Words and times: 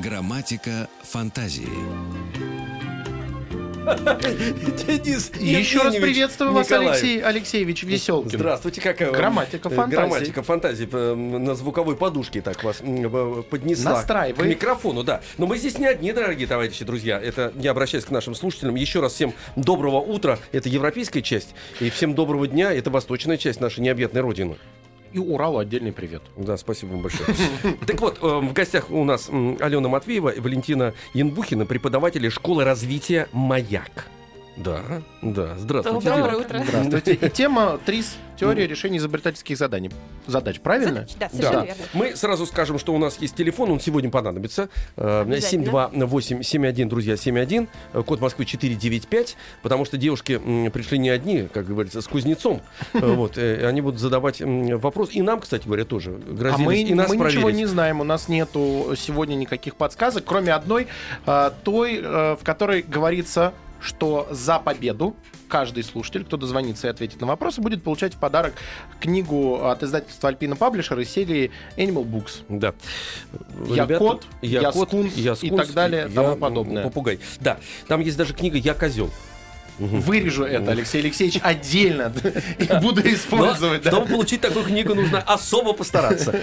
Грамматика 0.00 0.88
фантазии. 1.02 1.68
Денис 4.86 5.32
Еще 5.40 5.82
раз 5.82 5.96
приветствую 5.96 6.52
вас, 6.52 6.68
Николаев. 6.68 6.90
Алексей 6.92 7.24
Алексеевич 7.24 7.82
Веселкин. 7.82 8.38
Здравствуйте, 8.38 8.80
какая 8.80 9.10
Грамматика 9.10 9.68
э, 9.68 9.74
фантазии. 9.74 9.96
Грамматика 9.96 10.42
фантазии 10.42 10.88
э, 10.92 11.14
на 11.14 11.54
звуковой 11.56 11.96
подушке 11.96 12.42
так 12.42 12.62
вас 12.62 12.78
э, 12.80 13.42
поднесла 13.50 13.92
Настраивай. 13.92 14.46
к 14.46 14.48
микрофону, 14.48 15.02
да. 15.02 15.20
Но 15.36 15.46
мы 15.46 15.58
здесь 15.58 15.78
не 15.78 15.86
одни, 15.86 16.12
дорогие 16.12 16.46
товарищи, 16.46 16.84
друзья. 16.84 17.20
Это 17.20 17.52
я 17.56 17.72
обращаюсь 17.72 18.04
к 18.04 18.10
нашим 18.10 18.34
слушателям. 18.36 18.76
Еще 18.76 19.00
раз 19.00 19.14
всем 19.14 19.32
доброго 19.56 19.96
утра. 19.96 20.38
Это 20.52 20.68
европейская 20.68 21.22
часть. 21.22 21.54
И 21.80 21.90
всем 21.90 22.14
доброго 22.14 22.46
дня. 22.46 22.72
Это 22.72 22.90
восточная 22.90 23.36
часть 23.36 23.60
нашей 23.60 23.80
необъятной 23.80 24.20
родины. 24.20 24.58
И 25.12 25.18
Уралу 25.18 25.58
отдельный 25.58 25.92
привет. 25.92 26.22
Да, 26.36 26.56
спасибо 26.56 26.90
вам 26.90 27.02
большое. 27.02 27.28
Так 27.86 28.00
вот, 28.00 28.18
э, 28.22 28.26
в 28.26 28.52
гостях 28.52 28.90
у 28.90 29.04
нас 29.04 29.28
Алена 29.28 29.88
Матвеева 29.88 30.30
и 30.30 30.40
Валентина 30.40 30.94
Янбухина, 31.14 31.66
преподаватели 31.66 32.28
школы 32.28 32.64
развития 32.64 33.28
«Маяк». 33.32 34.08
Да, 34.58 34.80
да, 35.22 35.54
здравствуйте. 35.56 36.08
Доброе 36.10 36.30
девушки. 36.30 36.46
утро. 36.46 36.64
Здравствуйте. 36.66 37.14
И 37.14 37.30
тема 37.30 37.78
ТРИС– 37.86 38.16
теория 38.38 38.66
решения 38.66 38.98
изобретательских 38.98 39.56
заданий. 39.56 39.90
Задач, 40.26 40.58
правильно? 40.60 41.06
Да, 41.18 41.28
совершенно 41.28 41.60
Да. 41.60 41.64
верно. 41.66 41.82
Мы 41.92 42.16
сразу 42.16 42.44
скажем, 42.44 42.78
что 42.80 42.92
у 42.92 42.98
нас 42.98 43.18
есть 43.20 43.36
телефон, 43.36 43.70
он 43.70 43.78
сегодня 43.80 44.10
понадобится. 44.10 44.68
Э, 44.96 45.22
Обязательно. 45.22 45.90
728-71, 45.92 46.88
друзья, 46.88 47.16
71, 47.16 47.68
э, 47.92 48.02
код 48.02 48.20
Москвы 48.20 48.44
495, 48.46 49.36
потому 49.62 49.84
что 49.84 49.96
девушки 49.96 50.38
пришли 50.70 50.98
не 50.98 51.10
одни, 51.10 51.48
как 51.52 51.66
говорится, 51.66 52.00
с 52.00 52.06
кузнецом. 52.08 52.60
Э, 52.94 52.98
Вот, 53.18 53.38
э, 53.38 53.64
они 53.66 53.80
будут 53.80 54.00
задавать 54.00 54.40
вопрос. 54.44 55.10
И 55.12 55.22
нам, 55.22 55.38
кстати 55.40 55.66
говоря, 55.66 55.84
тоже 55.84 56.10
А 56.28 56.32
грозились 56.32 56.66
мы, 56.66 56.80
и 56.82 56.94
нас 56.94 57.08
мы 57.10 57.16
ничего 57.16 57.42
проверить. 57.42 57.56
не 57.56 57.66
знаем, 57.66 58.00
у 58.00 58.04
нас 58.04 58.28
нету 58.28 58.94
сегодня 58.96 59.34
никаких 59.36 59.76
подсказок, 59.76 60.24
кроме 60.26 60.52
одной, 60.52 60.88
а, 61.26 61.52
той, 61.62 62.00
э, 62.02 62.36
в 62.40 62.44
которой 62.44 62.82
говорится, 62.82 63.52
что 63.80 64.26
за 64.30 64.58
победу 64.58 65.16
каждый 65.48 65.82
слушатель, 65.82 66.24
кто 66.24 66.36
дозвонится 66.36 66.88
и 66.88 66.90
ответит 66.90 67.20
на 67.20 67.26
вопросы, 67.26 67.60
будет 67.60 67.82
получать 67.82 68.14
в 68.14 68.18
подарок 68.18 68.54
книгу 69.00 69.64
от 69.64 69.82
издательства 69.82 70.28
Альпина 70.28 70.56
Паблишер 70.56 70.98
из 70.98 71.10
серии 71.10 71.50
Animal 71.76 72.04
Books. 72.04 72.44
Да. 72.48 72.74
Я 73.66 73.84
Ребята, 73.84 73.98
кот, 73.98 74.26
я 74.42 74.70
кот, 74.70 74.88
скунс 74.88 75.14
я 75.14 75.34
и 75.40 75.50
так 75.50 75.72
далее, 75.72 76.06
я, 76.08 76.14
тому 76.14 76.36
подобное. 76.36 76.82
Попугай. 76.82 77.20
Да, 77.40 77.58
там 77.86 78.00
есть 78.00 78.16
даже 78.16 78.34
книга 78.34 78.58
«Я 78.58 78.74
козел». 78.74 79.10
Вырежу 79.78 80.44
это, 80.44 80.72
Алексей 80.72 81.00
Алексеевич, 81.00 81.40
отдельно 81.42 82.12
и 82.58 82.80
буду 82.80 83.00
использовать. 83.02 83.82
да. 83.82 83.90
Чтобы 83.90 84.06
получить 84.06 84.40
такую 84.40 84.64
книгу, 84.64 84.94
нужно 84.94 85.20
особо 85.20 85.72
постараться. 85.72 86.34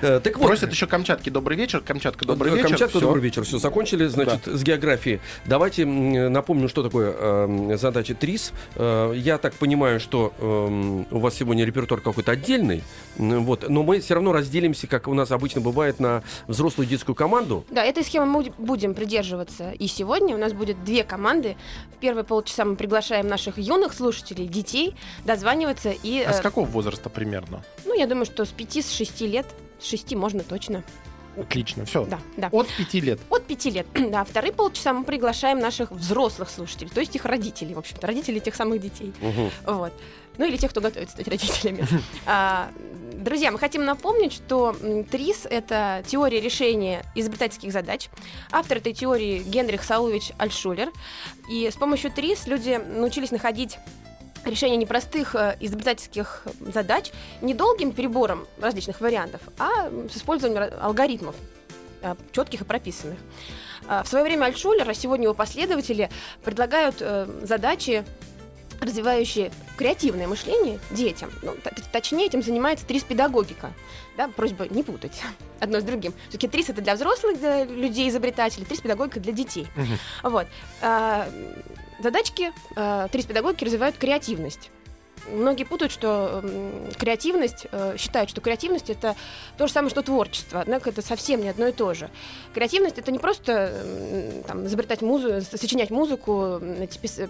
Э, 0.00 0.20
Так 0.20 0.36
вот, 0.38 0.46
Просят 0.46 0.70
еще 0.72 0.86
Камчатки 0.86 1.30
добрый 1.30 1.56
вечер. 1.56 1.80
Камчатка 1.80 2.24
добрый 2.24 2.52
вечер. 2.52 2.68
Камчатка, 2.68 3.00
добрый 3.00 3.22
вечер. 3.22 3.44
Все, 3.44 3.58
закончили, 3.58 4.06
значит, 4.06 4.46
с 4.46 4.62
географией. 4.62 5.20
Давайте 5.44 5.84
напомню, 5.86 6.68
что 6.68 6.82
такое 6.82 7.14
э, 7.16 7.76
задача 7.78 8.14
ТРИС. 8.14 8.52
Э, 8.76 9.12
я 9.14 9.38
так 9.38 9.54
понимаю, 9.54 10.00
что 10.00 10.32
э, 10.38 11.04
у 11.14 11.18
вас 11.18 11.34
сегодня 11.34 11.64
репертуар 11.64 12.00
какой-то 12.00 12.32
отдельный, 12.32 12.82
вот, 13.16 13.68
но 13.68 13.82
мы 13.82 14.00
все 14.00 14.14
равно 14.14 14.32
разделимся, 14.32 14.86
как 14.86 15.08
у 15.08 15.14
нас 15.14 15.30
обычно 15.30 15.60
бывает, 15.60 16.00
на 16.00 16.22
взрослую 16.46 16.86
детскую 16.88 17.14
команду. 17.14 17.64
Да, 17.70 17.84
этой 17.84 18.04
схемы 18.04 18.26
мы 18.26 18.52
будем 18.58 18.94
придерживаться 18.94 19.70
и 19.72 19.86
сегодня. 19.86 20.34
У 20.34 20.38
нас 20.38 20.52
будет 20.52 20.82
две 20.84 21.04
команды. 21.04 21.56
В 21.94 21.98
первые 22.00 22.24
полчаса 22.24 22.55
мы 22.64 22.76
приглашаем 22.76 23.26
наших 23.28 23.58
юных 23.58 23.92
слушателей, 23.92 24.46
детей, 24.46 24.94
дозваниваться 25.24 25.90
и... 25.90 26.22
А 26.22 26.32
с 26.32 26.40
э, 26.40 26.42
какого 26.42 26.66
возраста 26.66 27.10
примерно? 27.10 27.62
Ну, 27.84 27.94
я 27.94 28.06
думаю, 28.06 28.26
что 28.26 28.44
с 28.44 28.50
5 28.50 28.76
с 28.84 28.92
6 28.92 29.20
лет. 29.22 29.46
С 29.80 29.86
6 29.86 30.14
можно 30.14 30.42
точно. 30.42 30.82
Отлично, 31.36 31.84
все. 31.84 32.04
Да, 32.06 32.18
да. 32.36 32.48
От 32.52 32.68
пяти 32.68 33.00
лет. 33.00 33.20
От 33.30 33.44
5 33.44 33.64
лет. 33.66 33.86
Да, 34.10 34.24
вторые 34.24 34.52
полчаса 34.52 34.92
мы 34.92 35.04
приглашаем 35.04 35.58
наших 35.58 35.90
взрослых 35.90 36.48
слушателей, 36.48 36.90
то 36.90 37.00
есть 37.00 37.14
их 37.16 37.24
родителей, 37.24 37.74
в 37.74 37.78
общем-то, 37.78 38.06
родителей 38.06 38.40
тех 38.40 38.54
самых 38.54 38.80
детей. 38.80 39.12
Вот. 39.66 39.92
Ну 40.38 40.44
или 40.44 40.56
тех, 40.56 40.70
кто 40.70 40.80
готовится 40.80 41.14
стать 41.14 41.28
родителями. 41.28 41.86
А, 42.26 42.70
Друзья, 43.26 43.50
мы 43.50 43.58
хотим 43.58 43.84
напомнить, 43.84 44.32
что 44.32 44.76
ТРИС— 45.10 45.46
это 45.50 46.04
теория 46.06 46.40
решения 46.40 47.02
изобретательских 47.14 47.72
задач. 47.72 48.08
Автор 48.52 48.76
этой 48.76 48.92
теории 48.92 49.42
Генрих 49.42 49.82
Саулович 49.82 50.32
Альшулер. 50.38 50.92
И 51.50 51.68
с 51.68 51.74
помощью 51.74 52.12
ТРИС 52.12 52.46
люди 52.46 52.76
научились 52.76 53.32
находить 53.32 53.78
решение 54.46 54.76
непростых 54.76 55.34
э, 55.34 55.56
изобретательских 55.60 56.44
задач 56.60 57.12
недолгим 57.40 57.92
перебором 57.92 58.46
различных 58.60 59.00
вариантов, 59.00 59.40
а 59.58 59.90
с 60.10 60.16
использованием 60.16 60.72
алгоритмов 60.80 61.34
э, 62.02 62.14
четких 62.32 62.62
и 62.62 62.64
прописанных. 62.64 63.18
А, 63.88 64.02
В 64.02 64.08
свое 64.08 64.24
время 64.24 64.46
Альтшулер, 64.46 64.88
а 64.88 64.94
сегодня 64.94 65.24
его 65.24 65.34
последователи 65.34 66.10
предлагают 66.44 66.96
э, 67.00 67.26
задачи, 67.42 68.04
развивающие 68.80 69.50
креативное 69.76 70.26
мышление 70.28 70.78
детям. 70.90 71.30
Ну, 71.42 71.54
точнее, 71.92 72.26
этим 72.26 72.42
занимается 72.42 72.86
ТРИС-педагогика. 72.86 73.72
Да, 74.16 74.28
просьба 74.28 74.66
не 74.68 74.82
путать 74.82 75.22
одно 75.60 75.80
с 75.80 75.84
другим. 75.84 76.14
Все-таки 76.28 76.48
ТРИС 76.48 76.70
это 76.70 76.82
для 76.82 76.94
взрослых, 76.94 77.38
для 77.38 77.64
людей 77.64 78.08
изобретателей, 78.08 78.64
ТРИС-педагогика 78.64 79.20
для 79.20 79.32
детей. 79.32 79.66
Вот. 80.22 80.46
А, 80.80 81.28
задачки 82.00 82.52
э, 82.74 83.08
ТРИС-педагогики 83.10 83.64
развивают 83.64 83.96
креативность. 83.96 84.70
Многие 85.32 85.64
путают, 85.64 85.92
что 85.92 86.40
м, 86.42 86.92
креативность, 86.98 87.66
э, 87.72 87.96
считают, 87.98 88.30
что 88.30 88.40
креативность 88.40 88.90
это 88.90 89.16
то 89.56 89.66
же 89.66 89.72
самое, 89.72 89.90
что 89.90 90.02
творчество. 90.02 90.60
Однако 90.60 90.90
это 90.90 91.02
совсем 91.02 91.40
не 91.40 91.48
одно 91.48 91.66
и 91.66 91.72
то 91.72 91.94
же. 91.94 92.10
Креативность 92.54 92.98
это 92.98 93.10
не 93.10 93.18
просто 93.18 93.52
м, 93.52 94.42
там, 94.44 94.66
изобретать 94.66 95.02
музыку, 95.02 95.40
сочинять 95.56 95.90
музыку, 95.90 96.60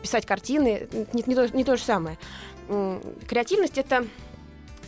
писать 0.03 0.27
картины, 0.27 0.89
не, 1.13 1.25
не 1.27 1.35
то, 1.35 1.49
не 1.57 1.65
то 1.65 1.77
же 1.77 1.83
самое. 1.83 2.19
Креативность 3.27 3.79
это 3.79 4.07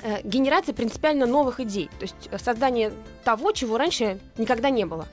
э, 0.02 0.20
генерация 0.24 0.74
принципиально 0.74 1.26
новых 1.26 1.60
идей, 1.60 1.88
то 1.98 2.02
есть 2.02 2.28
э, 2.30 2.38
создание 2.38 2.92
того, 3.24 3.52
чего 3.52 3.78
раньше 3.78 4.18
никогда 4.36 4.70
не 4.70 4.84
было. 4.84 5.06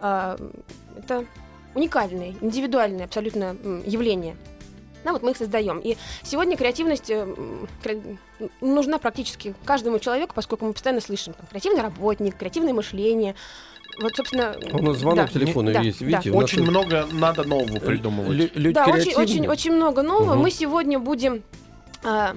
Это 0.00 1.26
уникальное, 1.74 2.34
индивидуальное 2.40 3.04
абсолютно 3.04 3.54
явление. 3.84 4.36
Да, 5.04 5.12
вот 5.12 5.22
мы 5.22 5.30
их 5.30 5.36
создаем. 5.36 5.78
И 5.80 5.96
сегодня 6.22 6.56
креативность 6.56 7.10
э, 7.10 7.26
нужна 8.60 8.98
практически 8.98 9.54
каждому 9.64 9.98
человеку, 9.98 10.34
поскольку 10.34 10.66
мы 10.66 10.72
постоянно 10.72 11.00
слышим 11.00 11.32
там, 11.32 11.46
креативный 11.46 11.82
работник, 11.82 12.36
креативное 12.36 12.72
мышление. 12.74 13.34
Вот, 14.00 14.14
собственно, 14.16 14.54
У 14.72 14.82
нас 14.82 14.98
звонок 14.98 15.26
да. 15.26 15.32
телефона 15.32 15.72
Да, 15.72 15.80
есть, 15.80 16.00
да. 16.00 16.06
видите? 16.06 16.30
нас 16.32 16.44
Очень 16.44 16.58
тут 16.58 16.68
много 16.68 17.06
надо 17.12 17.44
нового 17.44 17.78
придумывать. 17.80 18.30
лю- 18.36 18.50
люди 18.54 18.74
Да, 18.74 18.86
очень, 18.86 19.14
очень, 19.14 19.48
очень 19.48 19.72
много 19.72 20.02
нового. 20.02 20.34
Мгм. 20.34 20.42
Мы 20.42 20.50
сегодня 20.50 20.98
будем 20.98 21.42
а, 22.04 22.34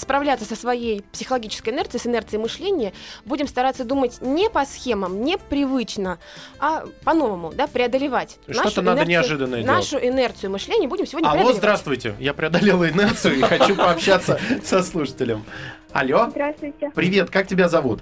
справляться 0.00 0.44
со 0.44 0.56
своей 0.56 1.02
психологической 1.12 1.72
инерцией, 1.72 2.00
с 2.00 2.06
инерцией 2.06 2.40
мышления, 2.42 2.92
будем 3.24 3.46
стараться 3.46 3.84
думать 3.84 4.18
не 4.20 4.48
по 4.50 4.64
схемам, 4.64 5.22
не 5.22 5.36
привычно, 5.38 6.18
а 6.58 6.84
по-новому, 7.04 7.52
да, 7.52 7.66
преодолевать. 7.66 8.38
Что-то 8.48 8.64
нашу 8.64 8.82
надо 8.82 9.02
инерцию- 9.02 9.06
неожиданное 9.08 9.64
Нашу 9.64 9.98
инерцию 9.98 10.50
мышления 10.50 10.88
будем 10.88 11.06
сегодня 11.06 11.26
Алло, 11.28 11.34
преодолевать. 11.34 11.56
здравствуйте. 11.58 12.14
Я 12.18 12.34
преодолела 12.34 12.88
инерцию 12.88 13.38
и 13.38 13.40
хочу 13.42 13.76
пообщаться 13.76 14.40
со 14.64 14.82
слушателем. 14.82 15.44
Алло, 15.92 16.26
Здравствуйте. 16.30 16.90
привет, 16.94 17.30
как 17.30 17.46
тебя 17.46 17.68
зовут? 17.68 18.00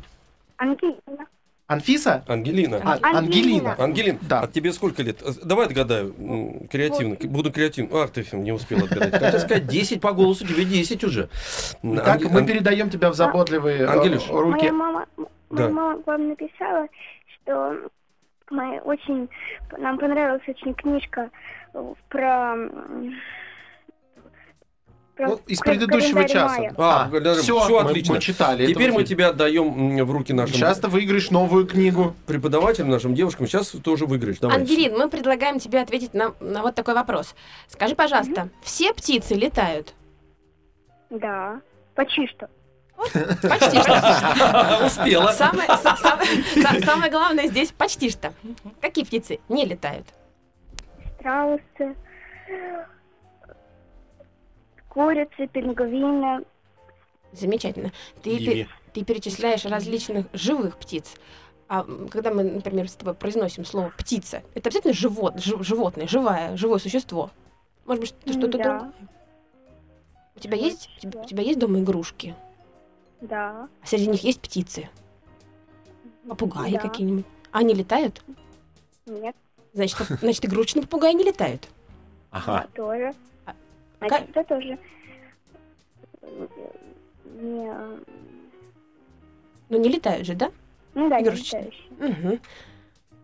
Ангелина. 0.56 1.26
Анфиса? 1.68 2.24
Ангелина. 2.26 2.78
А, 2.82 2.92
Ангелина. 3.02 3.18
Ангелина. 3.18 3.74
Ангелин, 3.78 4.18
Да. 4.22 4.40
а 4.40 4.46
тебе 4.48 4.72
сколько 4.72 5.02
лет? 5.02 5.20
Э, 5.22 5.32
Давай 5.44 5.66
отгадаю. 5.66 6.14
Креативно. 6.72 7.16
Буду 7.28 7.52
креативным. 7.52 7.94
Ах, 7.94 8.10
ты 8.10 8.24
не 8.32 8.52
успел 8.52 8.78
отгадать. 8.84 9.12
Хотел 9.22 9.38
сказать 9.40 9.66
10 9.66 10.00
по 10.00 10.12
голосу, 10.12 10.46
тебе 10.46 10.64
10 10.64 11.04
уже. 11.04 11.28
Так, 11.82 12.22
Анге- 12.22 12.30
мы 12.30 12.46
передаем 12.46 12.88
тебя 12.88 13.10
в 13.10 13.14
заботливые 13.14 13.80
э, 13.82 13.86
Ангелюш. 13.86 14.28
руки. 14.30 14.60
Моя 14.62 14.72
мама, 14.72 15.06
Да. 15.18 15.26
моя 15.50 15.68
мама 15.68 16.02
вам 16.06 16.28
написала, 16.30 16.88
что 17.34 17.76
мы 18.50 18.80
очень, 18.80 19.28
нам 19.76 19.98
понравилась 19.98 20.42
очень 20.48 20.72
книжка 20.72 21.30
э, 21.74 21.94
про 22.08 22.56
Ну, 25.18 25.40
из 25.46 25.58
предыдущего 25.58 26.24
часа. 26.28 26.70
А, 26.76 27.10
А, 27.12 27.34
всё 27.34 27.68
мы- 27.82 27.90
отлично. 27.90 28.14
мы 28.14 28.20
читали 28.20 28.66
Теперь 28.66 28.92
мы 28.92 29.02
тебя 29.04 29.28
отдаем 29.28 30.04
в 30.04 30.10
руки 30.12 30.32
нашим 30.32 30.54
Сейчас 30.54 30.78
ты 30.78 30.88
выиграешь 30.88 31.30
новую 31.30 31.66
книгу. 31.66 32.14
преподавателям, 32.26 32.88
нашим 32.90 33.14
девушкам. 33.14 33.46
Сейчас 33.46 33.68
тоже 33.70 34.06
выиграешь. 34.06 34.38
Давай. 34.38 34.56
Ангелин, 34.58 34.96
мы 34.96 35.08
предлагаем 35.08 35.58
тебе 35.58 35.80
ответить 35.80 36.14
на, 36.14 36.34
на 36.40 36.62
вот 36.62 36.74
такой 36.76 36.94
вопрос. 36.94 37.34
Скажи, 37.68 37.94
пожалуйста, 37.96 38.48
все 38.62 38.92
птицы 38.94 39.34
летают? 39.34 39.94
Да, 41.10 41.60
почти 41.94 42.26
что. 42.28 42.48
Почти 42.96 43.80
что. 43.80 44.80
Успела. 44.86 45.32
Самое, 45.32 45.68
са- 45.68 45.96
самое- 45.96 46.44
са- 46.54 46.84
самое 46.84 47.10
главное 47.10 47.46
здесь 47.48 47.72
почти 47.72 48.10
что. 48.10 48.32
Какие 48.80 49.04
птицы 49.04 49.38
не 49.48 49.64
летают? 49.64 50.06
Страусы, 51.18 51.96
курицы, 55.02 55.46
пингвины. 55.46 56.44
Замечательно. 57.32 57.92
Ты, 58.22 58.36
ты, 58.38 58.68
ты 58.92 59.04
перечисляешь 59.04 59.64
различных 59.64 60.26
живых 60.32 60.76
птиц. 60.76 61.14
А 61.68 61.84
когда 62.10 62.32
мы, 62.32 62.42
например, 62.42 62.88
с 62.88 62.94
тобой 62.94 63.14
произносим 63.14 63.64
слово 63.64 63.92
птица, 63.96 64.42
это 64.54 64.70
обязательно 64.70 64.94
живот, 64.94 65.38
жи- 65.38 65.62
животное, 65.62 66.08
живое, 66.08 66.56
живое 66.56 66.78
существо. 66.78 67.30
Может 67.86 68.00
быть, 68.00 68.08
что- 68.10 68.32
что-то 68.32 68.58
да. 68.58 68.64
другое. 68.64 68.92
У 70.34 70.40
тебя 70.40 70.56
есть, 70.56 70.88
у 70.96 71.00
тебя, 71.00 71.20
у 71.20 71.24
тебя 71.26 71.42
есть 71.44 71.58
дома 71.58 71.78
игрушки? 71.80 72.34
Да, 73.20 73.68
А 73.82 73.86
среди 73.86 74.06
них 74.08 74.24
есть 74.24 74.40
птицы? 74.40 74.88
Попугаи 76.28 76.72
Да. 76.72 76.80
какие-нибудь? 76.80 77.24
А 77.52 77.58
Они 77.58 77.74
летают? 77.74 78.22
нет, 79.06 79.36
Значит, 79.74 79.96
значит, 80.20 80.44
игрушечные 80.44 80.82
попугаи 80.82 81.12
не 81.12 81.24
летают. 81.24 81.68
Ага. 82.30 82.66
тоже. 82.74 83.14
А 84.00 84.08
Значит, 84.08 84.28
это 84.30 84.44
тоже 84.44 84.78
не, 87.40 87.72
Ну, 89.68 89.78
не 89.78 89.88
летают 89.88 90.26
же, 90.26 90.34
да? 90.34 90.50
ну 90.94 91.08
да, 91.08 91.20
не 91.20 91.24
Игрушечные. 91.26 91.64
летающие. 91.64 92.30
Угу. 92.30 92.38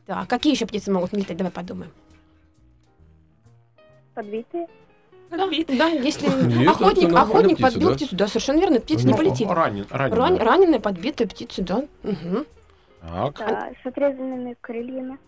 Так, 0.07 0.29
какие 0.29 0.53
еще 0.55 0.67
птицы 0.67 0.91
могут 0.93 1.13
не 1.13 1.21
летать? 1.21 1.37
Давай 1.37 1.53
подумаем. 1.53 1.91
Подбитые. 4.15 4.67
Да, 5.31 5.37
да, 5.49 5.89
если 5.89 6.27
Нет, 6.59 6.69
охотник, 6.69 7.13
охотник 7.13 7.57
птица, 7.57 7.71
подбил 7.73 7.89
да. 7.89 7.95
птицу, 7.95 8.17
да, 8.17 8.27
совершенно 8.29 8.61
верно, 8.61 8.81
птица 8.81 9.07
не 9.07 9.13
Ну, 9.13 9.17
полетит. 9.19 9.49
Ранен, 9.51 9.87
ранен. 9.91 10.15
Ран- 10.15 10.37
раненая, 10.39 10.79
подбитая 10.81 11.27
птица, 11.27 11.63
да. 11.63 11.85
Мгм. 12.03 12.47
Так. 13.01 13.39
Да, 13.39 13.71
с 13.83 13.87
отрезанными 13.87 14.57
крыльями. 14.61 15.19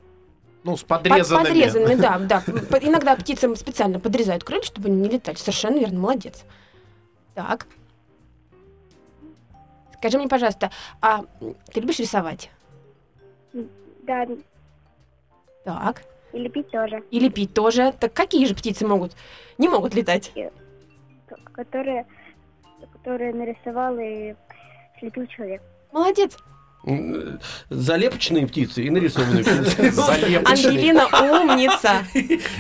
Ну, 0.67 0.77
с 0.77 0.83
Под- 0.83 1.05
подрезанными. 1.05 1.47
подрезанными, 1.47 1.95
да, 1.95 2.19
да. 2.19 2.43
Иногда 2.81 3.15
птицам 3.15 3.55
специально 3.55 4.01
подрезают 4.01 4.43
крылья, 4.43 4.65
чтобы 4.65 4.89
они 4.89 4.97
не 5.01 5.09
летали. 5.09 5.37
Совершенно 5.37 5.79
верно, 5.79 6.01
молодец. 6.01 6.45
Так. 7.37 7.69
Скажи 9.95 10.19
мне, 10.19 10.27
пожалуйста, 10.27 10.73
а 11.01 11.25
ты 11.73 11.81
любишь 11.81 12.01
рисовать? 12.01 12.51
Да, 14.03 14.27
Так. 15.65 16.03
и 16.33 16.39
лепить 16.39 16.69
тоже. 16.73 17.01
И 17.13 17.21
лепить 17.21 17.55
тоже. 17.55 17.93
Так 18.01 18.13
какие 18.13 18.45
же 18.47 18.55
птицы 18.57 18.85
могут, 18.85 19.13
не 19.59 19.69
могут 19.69 19.95
летать? 19.95 20.33
Которые, 21.53 22.07
которые 22.93 23.33
нарисовал 23.35 23.97
и 24.01 24.35
слепил 24.99 25.27
человек. 25.29 25.63
Молодец. 25.93 26.37
Залепочные 27.69 28.47
птицы 28.47 28.85
и 28.85 28.91
нарисованные 28.91 29.43
птицы. 29.43 29.93
Ангелина 30.45 31.07
умница. 31.07 32.07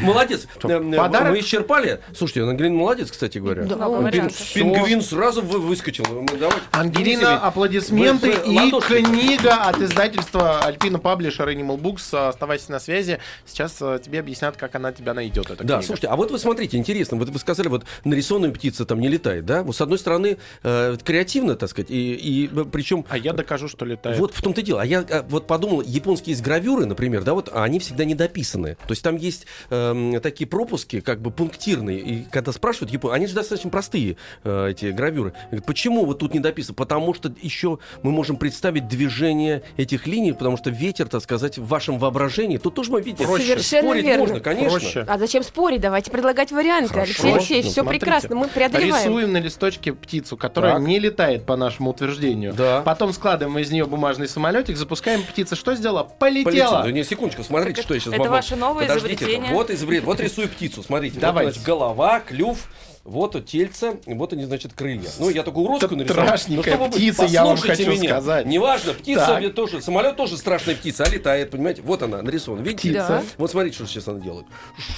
Молодец. 0.02 0.49
Э, 0.64 0.69
э, 0.69 0.96
подарок? 0.96 1.31
Мы 1.31 1.40
исчерпали. 1.40 2.00
Слушайте, 2.14 2.43
Ангелина 2.43 2.75
молодец, 2.75 3.11
кстати 3.11 3.38
говоря. 3.38 3.62
Пингвин 3.62 5.00
сразу 5.02 5.43
вы- 5.43 5.61
выскочил. 5.61 6.05
Давайте- 6.38 6.61
Ангелина, 6.73 7.38
аплодисменты 7.38 8.31
и 8.44 8.70
книга 8.81 9.55
от 9.62 9.81
издательства 9.81 10.61
Альпина 10.61 10.99
Паблишер 10.99 11.49
Animal 11.49 11.79
Books. 11.81 12.29
Оставайся 12.29 12.72
на 12.72 12.81
связи. 12.81 13.20
Сейчас 13.46 13.76
э, 13.81 14.00
тебе 14.05 14.19
объяснят, 14.19 14.56
как 14.56 14.75
она 14.75 14.93
тебя 14.93 15.14
найдет, 15.14 15.52
Да, 15.61 15.82
слушайте, 15.82 16.08
а 16.08 16.17
вот 16.17 16.32
вы 16.32 16.38
смотрите, 16.40 16.76
интересно, 16.76 17.17
вот 17.17 17.29
вы 17.29 17.38
сказали, 17.38 17.69
вот 17.69 17.84
нарисованная 18.05 18.50
птица 18.50 18.84
там 18.84 18.99
не 18.99 19.08
летает, 19.08 19.44
да? 19.44 19.62
Вот 19.62 19.76
с 19.76 19.81
одной 19.81 19.99
стороны, 19.99 20.38
креативно, 20.62 21.55
так 21.55 21.70
сказать, 21.70 21.90
и 21.90 22.50
причем 22.72 23.05
А 23.08 23.17
я 23.17 23.32
докажу, 23.32 23.69
что 23.69 23.84
летает. 23.84 24.16
Вот 24.19 24.35
в 24.35 24.43
том-то 24.43 24.61
и 24.61 24.65
дело. 24.65 24.83
А 24.83 24.85
я 24.87 25.05
э, 25.09 25.23
вот 25.29 25.47
подумал, 25.47 25.83
японские 25.83 26.33
есть 26.33 26.43
гравюры, 26.43 26.87
например, 26.87 27.23
да, 27.23 27.35
вот 27.35 27.51
а 27.53 27.65
они 27.65 27.79
всегда 27.79 28.05
недописаны. 28.05 28.75
То 28.87 28.91
есть 28.91 29.03
там 29.03 29.17
есть 29.17 29.47
эм, 29.71 30.21
такие 30.21 30.47
пропуски, 30.49 31.01
как 31.01 31.21
бы 31.21 31.31
пунктирные. 31.31 31.99
И 31.99 32.25
когда 32.31 32.53
спрашивают 32.53 32.93
япон, 32.93 33.13
они 33.13 33.27
же 33.27 33.35
достаточно 33.35 33.71
простые, 33.71 34.17
э, 34.45 34.69
эти 34.71 34.87
гравюры. 34.87 35.33
Говорят, 35.51 35.67
почему 35.67 36.05
вот 36.05 36.19
тут 36.19 36.35
не 36.35 36.41
дописано? 36.41 36.75
Потому 36.75 37.15
что 37.15 37.33
еще 37.41 37.79
мы 38.03 38.11
можем 38.11 38.37
представить 38.37 38.89
движение 38.89 39.63
этих 39.77 40.07
линий, 40.07 40.33
потому 40.33 40.57
что 40.57 40.71
ветер, 40.71 41.09
так 41.09 41.23
сказать, 41.23 41.59
в 41.59 41.67
вашем 41.67 41.99
воображении, 41.99 42.57
тут 42.59 42.75
тоже 42.75 42.91
мы 42.91 43.01
видим. 43.01 43.27
Проще. 43.27 43.45
Совершенно 43.47 43.89
Спорить 43.89 44.05
верно. 44.05 44.21
можно, 44.21 44.41
конечно. 44.41 44.71
Проще. 44.79 45.05
А 45.07 45.19
зачем 45.19 45.43
спорить? 45.43 45.81
Давайте 45.81 46.11
предлагать 46.11 46.53
варианты. 46.53 46.89
Хорошо. 46.93 47.07
Алексей 47.07 47.33
Алексеевич, 47.33 47.65
Ну, 47.67 47.71
все 47.73 47.83
смотрите. 47.83 48.05
прекрасно, 48.05 48.37
мы 48.37 48.49
преодолеваем. 48.49 49.05
Рисуем 49.07 49.33
на 49.33 49.39
листочке 49.39 49.93
птицу, 49.93 50.37
которая 50.37 50.75
Так. 50.75 50.83
не 50.83 50.99
летает 50.99 51.45
по 51.45 51.57
нашему 51.57 51.91
утверждению. 51.91 52.53
Да. 52.55 52.83
Потом 52.83 53.13
складываем 53.13 53.59
из 53.59 53.71
нее 53.71 53.87
бумажный 54.06 54.29
самолетик, 54.29 54.76
запускаем 54.76 55.25
птица. 55.25 55.56
Что 55.56 55.75
сделала? 55.75 56.05
Полетела. 56.05 56.44
Полетела. 56.44 56.82
Да 56.85 56.93
не, 56.93 57.03
секундочку, 57.03 57.43
смотрите, 57.43 57.82
что 57.82 57.94
я 57.94 57.99
сейчас 57.99 58.12
это 58.12 58.23
могу. 58.23 58.35
ваше 58.35 58.55
новое 58.55 58.87
Подождите, 58.87 59.14
изобретение? 59.17 59.53
Вот 59.53 59.69
изобрет, 59.69 60.05
вот 60.05 60.20
рисую 60.20 60.49
птицу, 60.49 60.85
смотрите. 60.85 61.19
Давайте. 61.19 61.49
Вот, 61.49 61.55
значит, 61.55 61.67
голова, 61.67 62.20
клюв, 62.20 62.69
вот 63.06 63.44
тельце, 63.47 63.97
вот 64.06 64.32
они, 64.32 64.44
значит, 64.44 64.73
крылья. 64.75 65.08
Ну, 65.19 65.31
я 65.31 65.43
такую 65.43 65.67
уродскую 65.67 66.00
Это 66.00 66.14
нарисовал. 66.14 66.26
страшненькая 66.26 66.79
Ну, 66.79 66.88
птица, 66.91 67.25
я 67.25 67.44
вам 67.44 67.56
хочу 67.56 67.91
меня. 67.91 68.11
сказать. 68.11 68.47
Неважно, 68.47 68.93
птица 68.94 69.38
Так. 69.41 69.55
тоже, 69.55 69.81
самолет 69.81 70.17
тоже 70.17 70.37
страшная 70.37 70.75
птица, 70.75 71.05
а 71.05 71.08
летает, 71.11 71.50
понимаете? 71.50 71.82
Вот 71.82 72.03
она 72.03 72.23
нарисована, 72.23 72.62
видите? 72.62 72.88
Птица. 72.91 73.23
Вот 73.38 73.50
смотрите, 73.50 73.76
что 73.76 73.87
сейчас 73.87 74.08
она 74.08 74.20
делает. 74.20 74.47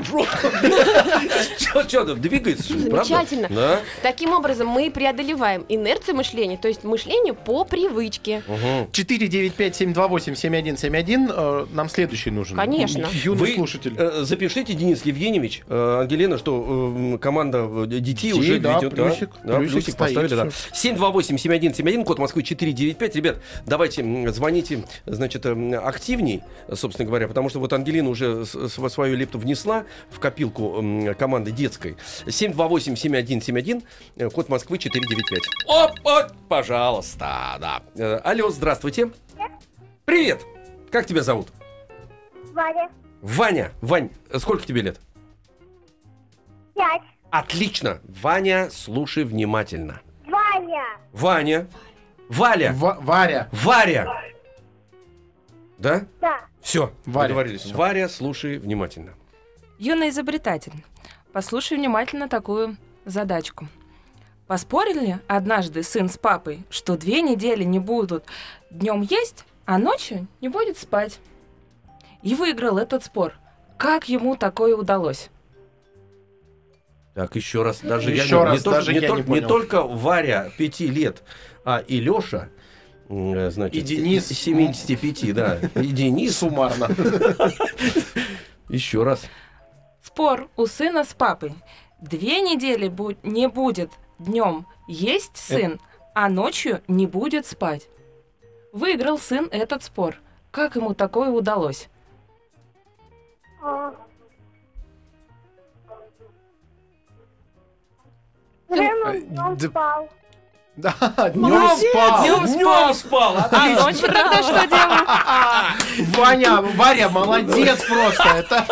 Что 1.57 2.05
там, 2.05 2.21
двигается? 2.21 2.77
Замечательно. 2.77 3.79
Таким 4.01 4.31
образом, 4.33 4.67
мы 4.67 4.89
преодолеваем 4.91 5.65
инерцию 5.69 6.15
мышления, 6.17 6.57
то 6.57 6.67
есть 6.67 6.83
мышление 6.83 7.33
по 7.33 7.63
привычке. 7.65 8.43
Угу. 8.47 8.89
495-728-7171. 8.91 11.31
э, 11.35 11.65
Нам 11.71 11.89
следующий 11.89 12.31
нужен. 12.31 12.57
Конечно. 12.57 13.07
Юный 13.11 13.53
слушатель. 13.55 13.93
э, 13.97 14.21
запишите, 14.23 14.73
Денис 14.73 15.03
Евгеньевич, 15.05 15.61
э, 15.67 15.99
Ангелина, 16.01 16.37
что 16.37 17.17
команда 17.21 17.84
детей 17.85 18.01
Детей, 18.15 18.33
уже 18.33 18.59
да, 18.59 18.77
ведет. 18.77 18.93
плюсик, 18.93 19.29
да, 19.43 19.57
плюсик 19.57 19.73
плюсик 19.73 19.97
поставили, 19.97 20.35
да. 20.35 20.49
всё. 20.49 20.95
728-7171, 20.95 22.03
код 22.03 22.19
Москвы 22.19 22.43
495. 22.43 23.15
Ребят, 23.15 23.37
давайте 23.65 24.03
звоните, 24.31 24.85
значит, 25.05 25.45
м, 25.45 25.73
активней, 25.73 26.41
собственно 26.73 27.07
говоря, 27.07 27.27
потому 27.27 27.49
что 27.49 27.59
вот 27.59 27.73
Ангелина 27.73 28.09
уже 28.09 28.45
свою 28.45 29.15
лепту 29.15 29.37
внесла 29.39 29.85
в 30.09 30.19
копилку 30.19 30.83
команды 31.17 31.51
детской. 31.51 31.97
728-7171, 32.25 33.83
э, 34.15 34.29
код 34.29 34.49
Москвы 34.49 34.77
495. 34.77 35.41
Оп, 35.67 35.91
оп, 36.03 36.31
пожалуйста, 36.47 37.57
да. 37.59 37.81
Э, 37.95 38.17
Алло, 38.23 38.49
здравствуйте. 38.49 39.11
Привет. 40.05 40.41
Как 40.91 41.05
тебя 41.05 41.23
зовут? 41.23 41.47
Ваня, 42.53 42.89
Ваня. 43.21 43.71
Вань, 43.81 44.09
э, 44.29 44.39
сколько 44.39 44.65
тебе 44.65 44.81
лет? 44.81 44.99
пять. 46.75 47.01
Отлично. 47.39 47.99
Ваня, 48.21 48.69
слушай 48.71 49.23
внимательно. 49.23 50.01
Ваня, 50.25 50.85
Ваня. 51.11 51.67
Валя. 52.29 52.71
Ва- 52.73 52.97
Варя. 53.01 53.49
Варя. 53.51 54.21
Да? 55.77 56.05
да. 56.21 56.39
Все, 56.61 56.91
Варя. 57.05 57.27
договорились. 57.29 57.61
Всё. 57.61 57.75
Варя, 57.75 58.09
слушай 58.09 58.57
внимательно. 58.57 59.13
Юный 59.77 60.09
изобретатель, 60.09 60.73
послушай 61.33 61.77
внимательно 61.77 62.29
такую 62.29 62.77
задачку. 63.03 63.67
Поспорили 64.47 65.19
однажды 65.27 65.83
сын 65.83 66.07
с 66.07 66.17
папой, 66.17 66.63
что 66.69 66.97
две 66.97 67.21
недели 67.21 67.63
не 67.63 67.79
будут 67.79 68.25
днем 68.69 69.01
есть, 69.01 69.43
а 69.65 69.77
ночью 69.77 70.27
не 70.39 70.47
будет 70.49 70.77
спать. 70.77 71.19
И 72.21 72.33
выиграл 72.33 72.77
этот 72.77 73.03
спор. 73.03 73.33
Как 73.77 74.07
ему 74.07 74.35
такое 74.37 74.75
удалось? 74.75 75.29
Так, 77.15 77.35
еще 77.37 77.63
раз. 77.63 77.79
Даже 77.79 78.13
я 78.13 78.23
Еще 78.23 78.35
не, 78.35 78.43
раз, 78.43 78.57
не 78.57 78.63
только, 78.63 78.79
даже 78.79 78.93
не, 78.93 78.99
я 78.99 79.07
только, 79.07 79.21
не 79.23 79.27
понял. 79.35 79.47
только 79.47 79.83
Варя 79.83 80.51
пяти 80.57 80.87
лет, 80.87 81.23
а 81.63 81.79
и 81.79 82.01
Леша, 82.01 82.49
м, 83.07 83.49
значит, 83.51 83.75
И 83.75 83.81
Денис. 83.81 84.27
75, 84.27 85.33
да. 85.33 85.59
И 85.75 85.87
Денис. 85.87 86.37
Суммарно. 86.37 86.89
Еще 88.69 89.03
раз. 89.03 89.21
Спор 90.03 90.49
у 90.57 90.65
сына 90.65 91.05
с 91.05 91.13
папой. 91.13 91.53
Две 92.01 92.41
недели 92.41 92.89
бу- 92.89 93.17
не 93.23 93.47
будет 93.47 93.91
днем 94.19 94.67
есть 94.87 95.37
сын, 95.37 95.79
а 96.13 96.27
ночью 96.29 96.81
не 96.89 97.07
будет 97.07 97.45
спать. 97.45 97.87
Выиграл 98.73 99.17
сын 99.17 99.47
этот 99.51 99.83
спор. 99.83 100.17
Как 100.51 100.75
ему 100.75 100.93
такое 100.93 101.29
удалось? 101.29 101.87
А, 108.69 108.75
Днем 108.75 109.55
да- 109.57 109.69
спал. 109.69 110.09
Да, 110.77 110.93
днем 111.33 111.41
Молодец, 111.41 111.89
спал. 111.89 112.21
днем 112.21 112.45
Днем 112.53 112.93
спал! 112.93 113.37
А 113.49 113.67
ночью 113.69 114.07
тогда 114.07 114.43
что 114.43 114.67
делал? 114.67 116.15
Ваня, 116.17 116.61
Варя, 116.75 117.07
молодец 117.07 117.81
просто. 117.87 118.23
Это... 118.23 118.65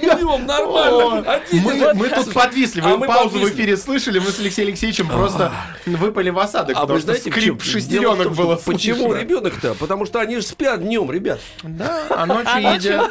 Днем 0.00 0.46
нормально. 0.46 1.40
Мы, 1.94 2.08
тут 2.08 2.32
подвисли, 2.32 2.80
А 2.80 2.88
вы 2.88 2.98
мы 2.98 3.06
паузу 3.06 3.38
в 3.38 3.48
эфире 3.50 3.76
слышали, 3.76 4.18
мы 4.18 4.26
с 4.32 4.40
Алексеем 4.40 4.68
Алексеевичем 4.68 5.08
просто 5.08 5.52
выпали 5.86 6.30
в 6.30 6.38
осадок, 6.40 6.76
А 6.76 6.80
потому 6.80 6.94
вы 6.94 7.00
что 7.00 7.12
знаете, 7.12 7.30
скрип 7.30 7.62
шестеренок 7.62 8.24
том, 8.24 8.34
было 8.34 8.56
Почему 8.56 9.14
ребенок-то? 9.14 9.74
Потому 9.74 10.06
что 10.06 10.18
они 10.18 10.36
же 10.36 10.42
спят 10.42 10.82
днем, 10.82 11.10
ребят. 11.10 11.38
Да, 11.62 12.02
а 12.10 12.26
ночью 12.26 12.50
А 12.52 12.60
едят. 12.60 13.10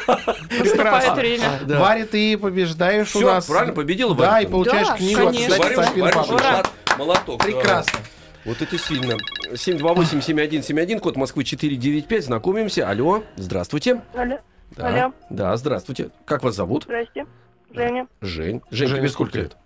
Прекрасно. 0.50 1.14
время. 1.14 1.60
Да. 1.62 1.80
Варя, 1.80 2.04
ты 2.04 2.36
побеждаешь 2.36 3.16
у 3.16 3.20
нас. 3.20 3.46
правильно, 3.46 3.74
победила 3.74 4.14
Да, 4.14 4.32
Варя. 4.32 4.40
и 4.40 4.46
получаешь 4.46 4.88
Да, 4.88 4.96
книгу 4.96 5.28
от. 5.28 6.30
Ура. 6.30 6.62
Молоток. 7.02 7.42
Прекрасно. 7.44 7.98
Вот 8.44 8.60
это 8.60 8.78
сильно. 8.78 9.16
728-7171, 9.52 10.98
код 11.00 11.16
Москвы 11.16 11.44
495. 11.44 12.24
Знакомимся. 12.24 12.88
Алло, 12.88 13.22
здравствуйте. 13.36 14.02
Алло, 14.14 14.38
Да, 14.72 14.88
Алло. 14.88 15.12
да, 15.30 15.56
здравствуйте. 15.56 16.10
Как 16.24 16.42
вас 16.42 16.54
зовут? 16.56 16.84
здрасте. 16.84 17.26
Женя, 17.70 18.06
Жень. 18.20 18.60
Жень, 18.70 18.88
Женя, 18.88 19.00
тебе 19.00 19.08
сколько 19.08 19.38
лет? 19.38 19.56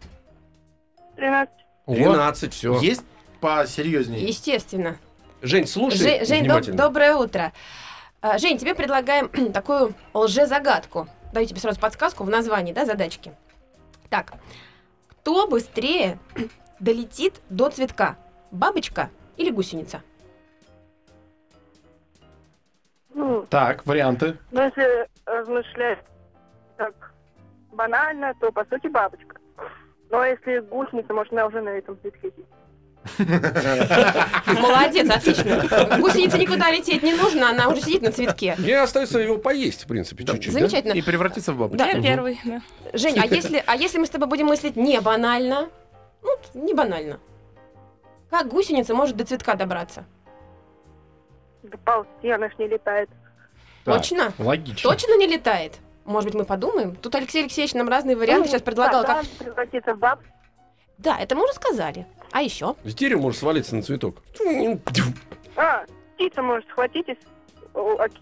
13. 1.17 1.53
Вот. 1.87 1.97
13, 1.97 2.53
все. 2.55 2.79
Есть 2.81 3.03
посерьезнее? 3.41 4.25
Естественно. 4.27 4.97
Жень, 5.43 5.67
слушай 5.67 5.99
Жень, 5.99 6.25
Жень, 6.27 6.47
доб- 6.47 6.71
доброе 6.73 7.15
утро. 7.17 7.53
А, 8.21 8.39
Жень, 8.39 8.59
тебе 8.59 8.75
предлагаем 8.75 9.29
такую 9.53 9.95
лже-загадку. 10.15 11.09
Даю 11.33 11.47
тебе 11.47 11.61
сразу 11.61 11.81
подсказку 11.81 12.25
в 12.25 12.31
названии, 12.31 12.73
да, 12.73 12.85
задачки. 12.87 13.33
Так, 14.09 14.35
кто 15.09 15.49
быстрее 15.49 16.19
долетит 16.81 17.41
до 17.51 17.69
цветка? 17.71 18.17
Бабочка 18.51 19.11
или 19.37 19.51
гусеница? 19.51 20.03
Ну, 23.15 23.47
Так, 23.49 23.87
варианты. 23.87 24.37
но 24.51 24.65
если 24.65 25.09
размышлять 25.25 25.99
так 26.77 26.95
банально, 27.73 28.35
то 28.41 28.53
по 28.53 28.65
сути 28.67 28.89
бабочка. 28.89 29.37
Но 30.11 30.25
если 30.25 30.61
гусеница, 30.61 31.13
может, 31.13 31.33
она 31.33 31.47
уже 31.47 31.61
на 31.61 31.71
этом 31.71 31.99
цветке 32.01 32.31
сидит. 32.31 32.47
Молодец, 34.61 35.09
отлично. 35.09 35.63
Гусенице 36.01 36.39
никуда 36.39 36.71
лететь 36.71 37.03
не 37.03 37.15
нужно, 37.15 37.51
она 37.51 37.69
уже 37.69 37.81
сидит 37.81 38.03
на 38.03 38.13
цветке. 38.13 38.55
Мне 38.59 38.81
остается 38.81 39.19
его 39.19 39.39
поесть, 39.39 39.85
в 39.85 39.87
принципе, 39.87 40.25
чуть-чуть. 40.25 40.53
да? 40.53 40.61
Замечательно. 40.61 40.93
И 40.93 41.03
превратиться 41.03 41.53
в 41.53 41.59
бабочку. 41.59 41.79
Да. 41.79 41.87
Я 41.91 42.03
первый. 42.03 42.39
да. 42.45 42.61
Жень, 42.93 43.19
а 43.19 43.27
если, 43.27 43.63
а 43.67 43.77
если 43.77 43.99
мы 43.99 44.07
с 44.07 44.11
тобой 44.11 44.29
будем 44.29 44.47
мыслить 44.47 44.77
не 44.77 45.01
банально? 45.01 45.69
Ну, 46.27 46.61
не 46.63 46.75
банально. 46.75 47.21
Как 48.31 48.49
гусеница 48.49 48.95
может 48.95 49.17
до 49.17 49.25
цветка 49.25 49.55
добраться? 49.55 50.05
Да 51.63 51.79
ползти, 51.79 52.31
она 52.31 52.49
ж 52.49 52.55
не 52.59 52.67
летает. 52.69 53.09
Так, 53.85 53.97
Точно? 53.99 54.33
Логично. 54.39 54.91
Точно 54.91 55.17
не 55.17 55.27
летает? 55.29 55.79
Может 56.05 56.31
быть, 56.31 56.35
мы 56.41 56.45
подумаем? 56.45 56.97
Тут 56.97 57.15
Алексей 57.15 57.43
Алексеевич 57.43 57.75
нам 57.75 57.89
разные 57.89 58.17
варианты 58.17 58.45
Ну, 58.47 58.51
сейчас 58.53 58.63
предлагал. 58.63 59.03
да, 59.03 59.15
Как... 59.17 59.25
да, 59.25 59.45
превратиться 59.45 59.95
в 59.95 59.99
баб. 59.99 60.21
Да, 60.99 61.19
это 61.19 61.35
мы 61.37 61.45
уже 61.45 61.53
сказали. 61.53 62.07
А 62.33 62.43
еще? 62.43 62.75
С 62.85 62.95
дерева 62.95 63.21
может 63.21 63.39
свалиться 63.41 63.75
на 63.77 63.83
цветок. 63.83 64.23
А, 65.57 65.85
птица 66.15 66.43
может 66.43 66.69
схватить 66.71 67.09
и 67.09 67.13
с- 67.13 67.75
о, 67.75 67.97
от- 67.97 68.13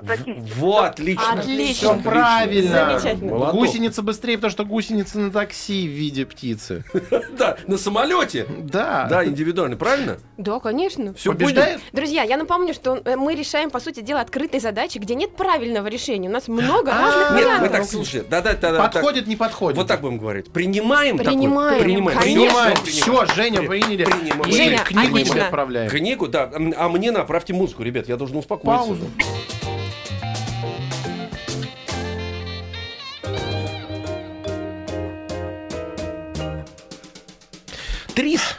опрокинуть. 0.00 0.54
Вот, 0.56 0.84
отлично. 0.84 1.32
Отлично. 1.32 1.74
Все 1.94 2.02
правильно. 2.02 2.98
Замечательно. 2.98 3.32
Молоток. 3.32 3.54
Гусеница 3.60 4.02
быстрее, 4.02 4.36
потому 4.36 4.50
что 4.50 4.64
гусеница 4.64 5.18
на 5.18 5.30
такси 5.30 5.86
в 5.86 5.90
виде 5.90 6.26
птицы. 6.26 6.84
Да, 7.38 7.56
на 7.66 7.78
самолете. 7.78 8.46
Да. 8.58 9.06
Да, 9.08 9.24
индивидуально, 9.24 9.76
правильно? 9.76 10.18
Да, 10.36 10.60
конечно. 10.60 11.14
Все 11.14 11.32
Побеждает? 11.32 11.80
Друзья, 11.92 12.22
я 12.22 12.36
напомню, 12.36 12.74
что 12.74 13.00
э, 13.02 13.16
мы 13.16 13.34
решаем, 13.34 13.70
по 13.70 13.80
сути 13.80 14.00
дела, 14.00 14.20
открытые 14.20 14.60
задачи, 14.60 14.98
где 14.98 15.14
нет 15.14 15.36
правильного 15.36 15.86
решения. 15.86 16.28
У 16.28 16.32
нас 16.32 16.48
много 16.48 16.92
А, 16.92 17.00
разных 17.00 17.20
Нет, 17.20 17.30
мы 17.30 17.36
вариантов. 17.44 17.72
так, 17.72 17.84
слушай, 17.86 18.22
да-да, 18.28 18.54
да, 18.54 18.72
да. 18.72 18.88
Подходит, 18.88 19.26
не 19.26 19.36
подходит. 19.36 19.78
Вот 19.78 19.86
так 19.86 20.02
будем 20.02 20.18
говорить. 20.18 20.52
Принимаем 20.52 21.16
Принимаем, 21.18 21.82
Принимаем. 21.82 22.76
Все, 22.84 23.24
Женя, 23.26 23.62
приняли. 23.62 24.06
Женя, 24.50 24.78
книгу 24.84 25.18
тебе 25.20 25.42
отправляем. 25.42 25.90
Книгу, 25.90 26.28
да. 26.28 26.50
А 26.76 26.88
мне 26.88 27.10
направьте 27.10 27.54
музыку, 27.54 27.82
ребят, 27.82 28.08
я 28.08 28.16
должен 28.16 28.36
успокоиться. 28.36 28.86
Паузу. 28.86 29.04
Трис. 38.20 38.54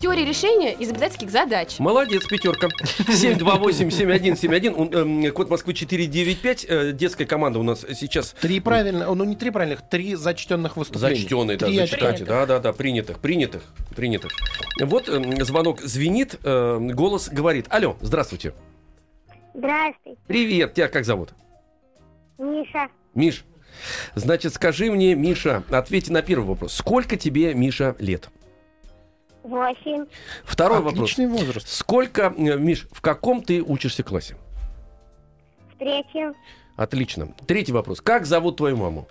Теория 0.00 0.24
решения 0.24 0.74
изобретательских 0.80 1.30
задач. 1.30 1.78
Молодец, 1.78 2.26
пятерка. 2.26 2.66
728-7171. 2.98 4.74
Он, 4.76 4.92
эм, 4.92 5.32
Код 5.32 5.48
Москвы 5.48 5.74
495. 5.74 6.66
Э, 6.68 6.92
Детская 6.92 7.24
команда 7.24 7.60
у 7.60 7.62
нас 7.62 7.86
сейчас 7.94 8.34
Три 8.40 8.58
правильно, 8.58 9.14
ну 9.14 9.22
не 9.22 9.36
три 9.36 9.52
правильных, 9.52 9.88
три 9.88 10.16
зачтенных 10.16 10.76
выступления. 10.76 11.20
Зачтенные, 11.20 11.56
да, 11.56 11.66
Три 11.66 11.76
зачитайте. 11.76 12.24
Да, 12.24 12.46
да, 12.46 12.58
да, 12.58 12.72
принятых, 12.72 13.20
принятых, 13.20 13.62
принятых. 13.94 14.32
Вот 14.80 15.08
эм, 15.08 15.44
звонок 15.44 15.80
звенит, 15.82 16.40
э, 16.42 16.78
голос 16.80 17.28
говорит. 17.28 17.66
Алло, 17.68 17.96
здравствуйте. 18.00 18.54
Здравствуй, 19.54 20.16
Привет, 20.26 20.74
тебя 20.74 20.88
как 20.88 21.04
зовут? 21.04 21.32
Миша. 22.38 22.88
Миш. 23.14 23.44
Значит, 24.16 24.54
скажи 24.54 24.90
мне, 24.90 25.14
Миша, 25.14 25.62
ответь 25.70 26.10
на 26.10 26.22
первый 26.22 26.46
вопрос. 26.46 26.74
Сколько 26.74 27.16
тебе, 27.16 27.54
Миша, 27.54 27.94
лет? 28.00 28.30
Восемь. 29.48 30.06
Второй 30.44 30.78
вопрос. 30.80 31.10
Отличный 31.10 31.26
возраст. 31.26 31.68
Сколько, 31.68 32.34
э, 32.36 32.58
Миш, 32.58 32.86
в 32.90 33.00
каком 33.00 33.42
ты 33.42 33.62
учишься 33.62 34.02
классе? 34.02 34.36
В 35.74 35.78
третьем. 35.78 36.34
Отлично. 36.76 37.34
Третий 37.46 37.72
вопрос. 37.72 38.02
Как 38.02 38.26
зовут 38.26 38.58
твою 38.58 38.76
маму? 38.76 39.08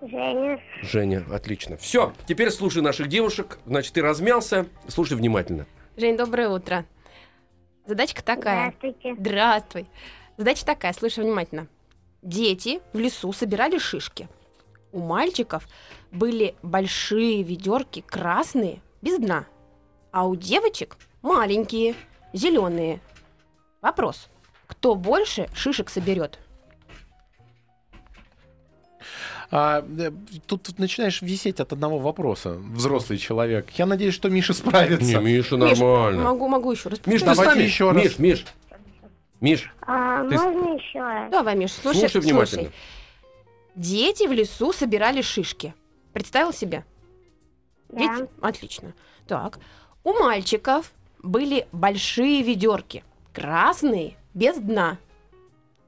Женя. 0.00 0.60
Женя, 0.82 1.24
отлично. 1.30 1.76
Все, 1.76 2.12
теперь 2.26 2.50
слушай 2.50 2.82
наших 2.82 3.08
девушек. 3.08 3.58
Значит, 3.66 3.92
ты 3.92 4.02
размялся. 4.02 4.66
Слушай 4.88 5.16
внимательно. 5.16 5.66
Жень, 5.96 6.16
доброе 6.16 6.48
утро. 6.48 6.84
Задачка 7.86 8.24
такая. 8.24 8.74
Здравствуйте. 8.78 9.14
Здравствуй. 9.18 9.86
Задача 10.38 10.64
такая, 10.64 10.92
слушай 10.94 11.22
внимательно. 11.22 11.68
Дети 12.22 12.80
в 12.94 12.98
лесу 12.98 13.32
собирали 13.32 13.78
шишки. 13.78 14.28
У 14.94 15.00
мальчиков 15.00 15.66
были 16.12 16.54
большие 16.62 17.42
ведерки 17.42 18.00
красные, 18.00 18.80
без 19.02 19.18
дна. 19.18 19.44
А 20.12 20.24
у 20.24 20.36
девочек 20.36 20.96
маленькие, 21.20 21.96
зеленые. 22.32 23.00
Вопрос. 23.82 24.28
Кто 24.68 24.94
больше 24.94 25.48
шишек 25.52 25.90
соберет? 25.90 26.38
А, 29.50 29.84
э, 29.98 30.12
тут, 30.46 30.62
тут 30.62 30.78
начинаешь 30.78 31.22
висеть 31.22 31.58
от 31.58 31.72
одного 31.72 31.98
вопроса, 31.98 32.52
взрослый 32.52 33.18
человек. 33.18 33.70
Я 33.70 33.86
надеюсь, 33.86 34.14
что 34.14 34.30
Миша 34.30 34.54
справится. 34.54 35.18
Миша, 35.18 35.56
Миш, 35.56 35.80
нормально. 35.80 36.22
могу, 36.22 36.46
могу 36.46 36.70
еще 36.70 36.88
раз. 36.88 37.04
Миш, 37.04 37.20
ты 37.20 37.26
Давайте 37.34 37.64
еще 37.64 37.90
раз. 37.90 38.04
Миш, 38.04 38.18
Миш. 38.20 38.46
Миш, 39.40 39.74
А 39.82 40.24
Ты 40.28 40.38
можно 40.38 40.74
еще 40.74 41.00
раз? 41.00 41.30
Давай, 41.32 41.56
Миш, 41.56 41.72
слушай, 41.72 41.98
слушай 41.98 42.20
внимательно. 42.20 42.62
слушай. 42.62 42.74
Дети 43.74 44.26
в 44.26 44.32
лесу 44.32 44.72
собирали 44.72 45.20
шишки. 45.20 45.74
Представил 46.12 46.52
себе? 46.52 46.84
Да. 47.88 47.98
Дети? 47.98 48.30
Отлично. 48.40 48.94
Так. 49.26 49.58
У 50.04 50.12
мальчиков 50.12 50.92
были 51.22 51.66
большие 51.72 52.42
ведерки. 52.42 53.02
Красные, 53.32 54.16
без 54.32 54.58
дна. 54.58 54.98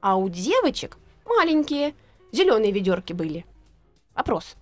А 0.01 0.17
у 0.17 0.27
девочек 0.27 0.97
маленькие, 1.25 1.93
зеленые 2.31 2.71
ведерки 2.71 3.13
были. 3.13 3.45
Вопрос. 4.15 4.57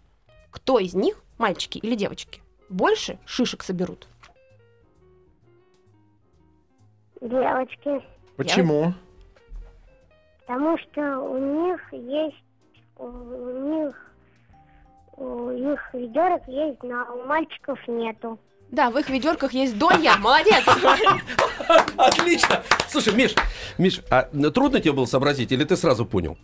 Кто 0.52 0.80
из 0.80 0.94
них, 0.94 1.24
мальчики 1.38 1.80
или 1.80 1.96
девочки, 1.96 2.42
больше 2.70 3.18
шишек 3.26 3.64
соберут? 3.64 4.08
Девочки. 7.22 8.04
Почему? 8.36 8.94
Потому 10.46 10.78
что 10.78 11.20
у 11.20 11.38
них 11.38 11.82
есть... 11.92 12.45
У 12.98 13.08
них... 13.08 13.96
У 15.18 15.50
их 15.50 15.94
ведерок 15.94 16.42
есть, 16.48 16.84
но 16.84 17.06
у 17.14 17.26
мальчиков 17.26 17.80
нету. 17.88 18.38
Да, 18.72 18.90
в 18.90 18.98
их 18.98 19.10
ведерках 19.10 19.54
есть 19.54 19.78
донья. 19.78 20.18
Молодец. 20.18 20.64
Отлично. 21.98 22.62
Слушай, 22.90 23.16
Миш, 23.16 23.34
Миш, 23.78 24.02
а 24.10 24.24
трудно 24.52 24.82
тебе 24.82 24.92
было 24.92 25.06
сообразить, 25.06 25.52
или 25.52 25.64
ты 25.64 25.78
сразу 25.78 26.06
понял? 26.06 26.38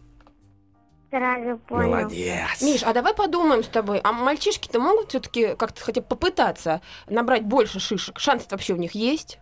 Сразу 1.09 1.57
понял. 1.67 1.89
Молодец. 1.89 2.61
Миш, 2.61 2.83
а 2.83 2.93
давай 2.93 3.13
подумаем 3.13 3.63
с 3.63 3.67
тобой, 3.67 3.99
а 4.01 4.13
мальчишки-то 4.13 4.79
могут 4.79 5.09
все-таки 5.09 5.55
как-то 5.55 5.81
хотя 5.81 6.01
бы 6.01 6.07
попытаться 6.07 6.81
набрать 7.07 7.43
больше 7.43 7.79
шишек? 7.81 8.19
Шанс 8.19 8.47
вообще 8.49 8.73
у 8.73 8.77
них 8.77 8.93
есть? 8.93 9.39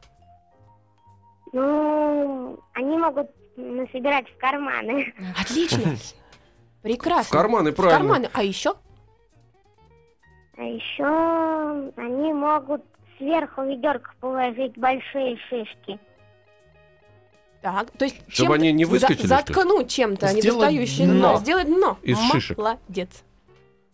Ну, 1.54 2.60
они 2.74 2.98
могут 2.98 3.30
насобирать 3.56 4.28
в 4.30 4.38
карманы. 4.38 5.14
Отлично. 5.40 5.96
Прекрасно. 6.82 7.26
В 7.26 7.42
карманы, 7.42 7.72
В 7.72 7.76
правильно. 7.76 8.00
карманы. 8.00 8.30
А 8.34 8.44
еще? 8.44 8.74
А 10.58 10.62
еще 10.64 11.92
они 11.98 12.34
могут 12.34 12.84
сверху 13.18 13.64
ведерко 13.64 14.12
положить 14.20 14.78
большие 14.78 15.38
шишки. 15.50 16.00
Так, 17.62 17.92
то 17.92 18.06
есть 18.06 18.16
Чтобы 18.30 18.56
они 18.56 18.72
не 18.72 18.86
за- 18.86 18.92
выскочили, 18.92 19.18
что 19.18 19.24
ли? 19.24 19.28
заткнуть 19.28 19.90
чем-то 19.90 20.34
недостающее 20.34 21.08
дно. 21.08 21.34
дно. 21.34 21.38
Сделать 21.40 21.68
дно. 21.68 21.98
Из 22.04 22.18
шишек. 22.32 22.58
Молодец. 22.58 23.24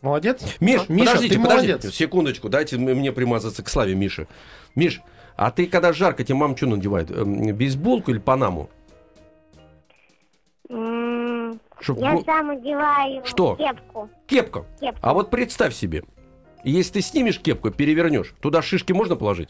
Молодец. 0.01 0.43
Миш, 0.59 0.87
Миша, 0.87 1.05
подождите, 1.13 1.35
ты 1.35 1.41
подождите, 1.41 1.73
молодец. 1.73 1.93
секундочку, 1.95 2.49
дайте 2.49 2.77
мне 2.77 3.11
примазаться 3.11 3.63
к 3.63 3.69
славе 3.69 3.95
Миши. 3.95 4.27
Миш, 4.75 5.01
а 5.35 5.49
ты 5.49 5.65
когда 5.65 5.93
жарко, 5.93 6.23
тебе 6.23 6.35
мама 6.35 6.55
что 6.55 6.67
надевает? 6.67 7.09
Эм, 7.09 7.51
Бейсболку 7.55 8.11
или 8.11 8.19
панаму? 8.19 8.69
Чтоб 11.85 11.99
Я 11.99 12.19
сам 12.25 12.49
одеваю 12.49 13.23
Что? 13.25 13.55
кепку. 13.57 14.09
Кепка. 14.25 14.65
Кепку. 14.79 14.99
А 15.03 15.13
вот 15.13 15.29
представь 15.29 15.75
себе, 15.75 16.01
если 16.63 16.93
ты 16.93 17.01
снимешь 17.01 17.39
кепку, 17.39 17.69
перевернешь, 17.69 18.33
туда 18.41 18.63
шишки 18.63 18.91
можно 18.91 19.15
положить? 19.15 19.49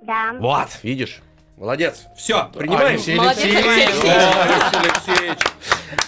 Да. 0.00 0.32
Вот, 0.40 0.68
видишь? 0.82 1.20
Молодец. 1.58 2.06
Все, 2.16 2.48
принимаем. 2.56 2.94
Алексей 2.94 3.16
Молодец, 3.16 3.44
Алексеевич. 3.44 3.88
Алексей 4.02 4.80
Алексеевич. 4.80 5.38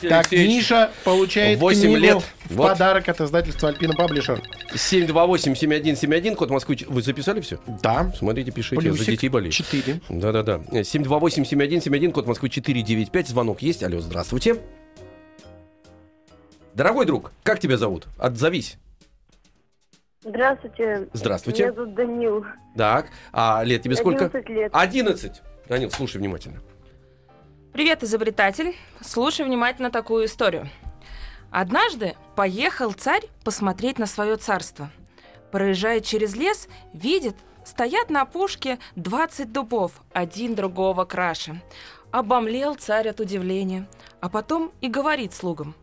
Так. 0.09 0.33
Миша 0.33 0.90
получает 1.05 1.59
Восемь 1.59 1.83
книгу 1.83 1.97
лет. 1.97 2.23
в 2.45 2.55
Вот. 2.57 2.69
подарок 2.71 3.07
от 3.11 3.21
издательства 3.21 3.69
Альпина 3.69 3.93
Паблишер. 3.93 4.40
728-7171, 4.73 6.37
код 6.37 6.49
Москвы. 6.49 6.79
Вы 6.88 7.02
записали 7.02 7.43
все? 7.43 7.59
Да. 7.83 8.11
Смотрите, 8.17 8.50
пишите, 8.50 8.81
Плюсик 8.81 9.05
за 9.05 9.11
детей 9.11 9.29
болеет. 9.29 9.52
4. 9.52 10.00
Да-да-да. 10.09 10.57
728-7171, 10.71 12.12
код 12.12 12.26
Москвы 12.26 12.49
495. 12.49 13.29
Звонок 13.29 13.61
есть. 13.61 13.83
Алло, 13.83 14.00
здравствуйте. 14.00 14.57
Дорогой 16.81 17.05
друг, 17.05 17.33
как 17.43 17.59
тебя 17.59 17.77
зовут? 17.77 18.07
Отзовись. 18.17 18.79
Здравствуйте. 20.23 21.09
Здравствуйте. 21.13 21.65
Меня 21.65 21.73
зовут 21.75 21.95
Данил. 21.95 22.47
Так, 22.75 23.11
а 23.35 23.63
лет 23.65 23.83
тебе 23.83 23.97
сколько? 23.97 24.25
11 24.25 24.49
лет. 24.49 24.71
11. 24.75 25.43
Данил, 25.69 25.91
слушай 25.91 26.17
внимательно. 26.17 26.61
Привет, 27.75 28.03
изобретатель. 28.03 28.75
Слушай 29.03 29.45
внимательно 29.45 29.91
такую 29.91 30.25
историю. 30.25 30.71
Однажды 31.51 32.15
поехал 32.35 32.93
царь 32.93 33.29
посмотреть 33.45 33.99
на 33.99 34.07
свое 34.07 34.37
царство. 34.37 34.89
Проезжая 35.51 36.01
через 36.01 36.35
лес, 36.35 36.67
видит, 36.95 37.37
стоят 37.63 38.09
на 38.09 38.23
опушке 38.23 38.79
20 38.97 39.53
дубов, 39.53 40.01
один 40.15 40.55
другого 40.55 41.05
краше. 41.05 41.61
Обомлел 42.11 42.75
царь 42.75 43.11
от 43.11 43.21
удивления, 43.21 43.87
а 44.23 44.31
потом 44.31 44.73
и 44.81 44.89
говорит 44.89 45.35
слугам. 45.35 45.75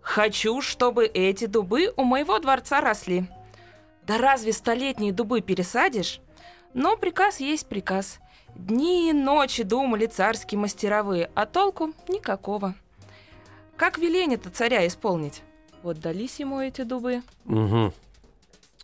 «Хочу, 0.00 0.60
чтобы 0.62 1.06
эти 1.06 1.46
дубы 1.46 1.92
у 1.96 2.04
моего 2.04 2.38
дворца 2.38 2.80
росли». 2.80 3.24
«Да 4.06 4.18
разве 4.18 4.52
столетние 4.52 5.12
дубы 5.12 5.40
пересадишь?» 5.40 6.20
Но 6.72 6.96
приказ 6.96 7.40
есть 7.40 7.66
приказ. 7.66 8.20
Дни 8.54 9.10
и 9.10 9.12
ночи 9.12 9.62
думали 9.64 10.06
царские 10.06 10.58
мастеровые, 10.58 11.30
а 11.34 11.46
толку 11.46 11.92
никакого. 12.08 12.74
Как 13.76 13.98
веление-то 13.98 14.50
царя 14.50 14.86
исполнить? 14.86 15.42
Вот 15.82 15.98
дались 16.00 16.38
ему 16.38 16.60
эти 16.60 16.82
дубы. 16.82 17.22
Угу. 17.46 17.92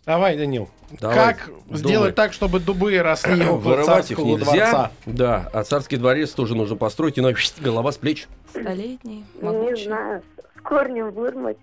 Давай, 0.05 0.37
Данил. 0.37 0.69
Давай, 0.99 1.15
как 1.35 1.47
думай. 1.65 1.77
сделать 1.79 2.15
так, 2.15 2.33
чтобы 2.33 2.59
дубы 2.59 2.97
росли 2.99 3.43
около 3.45 3.57
Вырывать 3.57 4.09
их 4.11 4.17
царского 4.17 4.25
нельзя. 4.25 4.45
дворца? 4.45 4.91
Да, 5.05 5.49
а 5.53 5.63
царский 5.63 5.97
дворец 5.97 6.31
тоже 6.31 6.55
нужно 6.55 6.75
построить, 6.77 7.19
иначе 7.19 7.51
голова 7.59 7.91
с 7.91 7.97
плеч. 7.97 8.27
Столетние, 8.49 9.23
Не 9.35 9.43
могучие. 9.43 9.85
знаю, 9.85 10.23
корнем 10.67 11.11
вырвать 11.11 11.57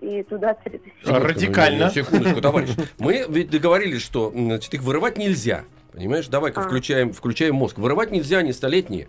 и 0.00 0.22
туда. 0.22 0.56
А, 1.06 1.18
Радикально. 1.18 1.90
Секундочку, 1.90 2.16
Секундочку, 2.16 2.40
товарищ. 2.42 2.70
Мы 2.98 3.24
ведь 3.28 3.50
договорились, 3.50 4.02
что 4.02 4.30
значит, 4.30 4.72
их 4.74 4.82
вырывать 4.82 5.16
нельзя. 5.16 5.64
Понимаешь? 5.92 6.28
Давай-ка 6.28 6.60
А. 6.60 6.64
включаем, 6.64 7.12
включаем 7.12 7.54
мозг. 7.54 7.78
Вырывать 7.78 8.10
нельзя, 8.10 8.38
они 8.38 8.52
столетние. 8.52 9.08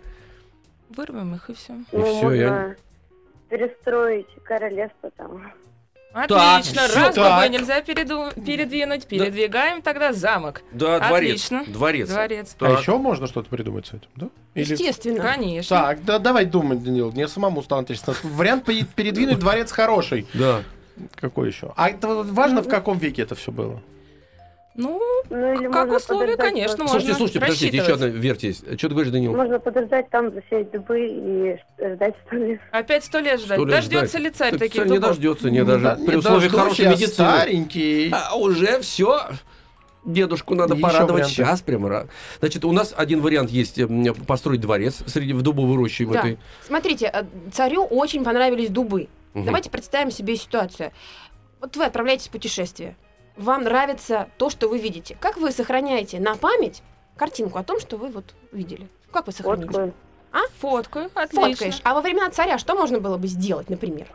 Вырвем 0.88 1.34
их 1.34 1.48
и 1.50 1.54
все. 1.54 1.74
И 1.92 1.96
Ну, 1.96 2.02
всё, 2.18 2.32
я 2.32 2.50
можно 2.50 2.76
перестроить 3.50 4.26
королевство 4.44 5.10
там. 5.16 5.52
Отлично, 6.12 6.88
всё 6.88 7.00
раз 7.00 7.14
так. 7.14 7.50
нельзя 7.50 7.80
переду- 7.80 8.32
передвинуть, 8.44 9.06
передвигаем 9.06 9.82
тогда 9.82 10.12
замок. 10.12 10.62
Да, 10.72 10.98
дворец. 11.00 11.30
Отлично. 11.46 11.64
Дворец. 11.66 12.08
Дворец. 12.08 12.56
А 12.60 12.64
Так. 12.70 12.80
еще 12.80 12.98
можно 12.98 13.26
что-то 13.26 13.48
придумать 13.48 13.86
с 13.86 13.90
этим, 13.90 14.08
да? 14.16 14.28
Или- 14.54 14.72
Естественно. 14.72 15.22
Конечно. 15.22 15.76
Так, 15.76 16.04
да, 16.04 16.18
давай 16.18 16.44
думать, 16.44 16.82
Данил. 16.82 17.10
Мне 17.12 17.28
самому 17.28 17.62
стало 17.62 17.80
интересно. 17.82 18.14
Вариант 18.22 18.64
пе- 18.64 18.84
передвинуть 18.84 19.38
дворец 19.38 19.72
хороший. 19.72 20.26
Да. 20.34 20.62
Какой 21.14 21.48
еще? 21.48 21.72
А 21.76 21.88
это 21.88 22.08
важно, 22.08 22.60
в 22.62 22.68
каком 22.68 22.98
веке 22.98 23.22
это 23.22 23.34
все 23.34 23.50
было? 23.50 23.80
Ну, 24.74 24.98
Ну, 25.28 25.52
или 25.54 25.70
как 25.70 25.92
условие, 25.92 26.36
конечно, 26.36 26.84
можно 26.84 26.92
Слушайте, 27.00 27.14
слушайте, 27.18 27.40
подождите, 27.40 27.76
еще 27.76 27.92
одна 27.94 28.06
версия 28.06 28.46
есть. 28.48 28.60
Что 28.78 28.88
ты 28.88 28.94
говоришь, 28.94 29.12
Данил? 29.12 29.34
Можно 29.36 29.58
подождать 29.60 30.08
там, 30.08 30.32
засеять 30.32 30.70
дубы 30.70 30.98
и 30.98 31.56
ждать 31.94 32.14
сто 32.26 32.36
лет. 32.36 32.60
опять 32.70 33.04
сто 33.04 33.18
лет 33.18 33.38
ждать. 33.40 33.58
Сто 33.58 33.66
лет 33.66 33.74
Дождется 33.76 34.06
ждать. 34.18 34.22
ли 34.22 34.30
царь 34.30 34.50
Так 34.52 34.60
таких 34.60 34.82
царь 34.82 34.90
не 34.92 34.98
дождется, 34.98 35.50
не 35.50 35.62
даже 35.64 35.84
Да, 35.84 35.98
при 36.06 36.16
условии 36.16 36.48
хорошей 36.48 36.86
медицины. 36.86 37.12
старенький. 37.12 38.10
А 38.12 38.34
уже 38.36 38.80
все. 38.80 39.20
Дедушку 40.04 40.54
надо 40.56 40.74
Еще 40.74 40.82
порадовать 40.82 41.10
варианты. 41.12 41.32
сейчас 41.34 41.60
прямо. 41.60 42.08
Значит, 42.40 42.64
у 42.64 42.72
нас 42.72 42.92
один 42.96 43.20
вариант 43.20 43.50
есть 43.50 43.78
м, 43.78 44.12
построить 44.26 44.60
дворец 44.60 45.02
среди 45.06 45.32
в 45.32 45.42
дубовой 45.42 45.76
роще 45.76 46.04
в 46.06 46.12
Да. 46.12 46.18
этой. 46.20 46.38
Смотрите, 46.66 47.10
э, 47.12 47.22
царю 47.52 47.84
очень 47.84 48.24
понравились 48.24 48.70
дубы. 48.70 49.06
Мгм. 49.34 49.44
Давайте 49.44 49.70
представим 49.70 50.10
себе 50.10 50.34
ситуацию. 50.36 50.90
Вот 51.60 51.76
вы 51.76 51.84
отправляетесь 51.84 52.26
в 52.26 52.30
путешествие. 52.30 52.96
Вам 53.36 53.64
нравится 53.64 54.28
то, 54.36 54.50
что 54.50 54.68
вы 54.68 54.78
видите. 54.78 55.16
Как 55.20 55.36
вы 55.36 55.52
сохраняете 55.52 56.20
на 56.20 56.36
память 56.36 56.82
картинку 57.16 57.58
о 57.58 57.62
том, 57.64 57.80
что 57.80 57.96
вы 57.96 58.08
вот 58.08 58.34
видели? 58.52 58.88
Как 59.10 59.26
вы 59.26 59.32
сохраните? 59.32 59.66
Фоткаю. 59.68 59.94
Фоткаю, 60.58 61.10
отлично. 61.14 61.48
Фоткаешь. 61.50 61.80
А 61.84 61.94
во 61.94 62.00
времена 62.00 62.30
царя 62.30 62.58
что 62.58 62.74
можно 62.74 63.00
было 63.00 63.16
бы 63.18 63.26
сделать, 63.26 63.68
например? 63.70 64.06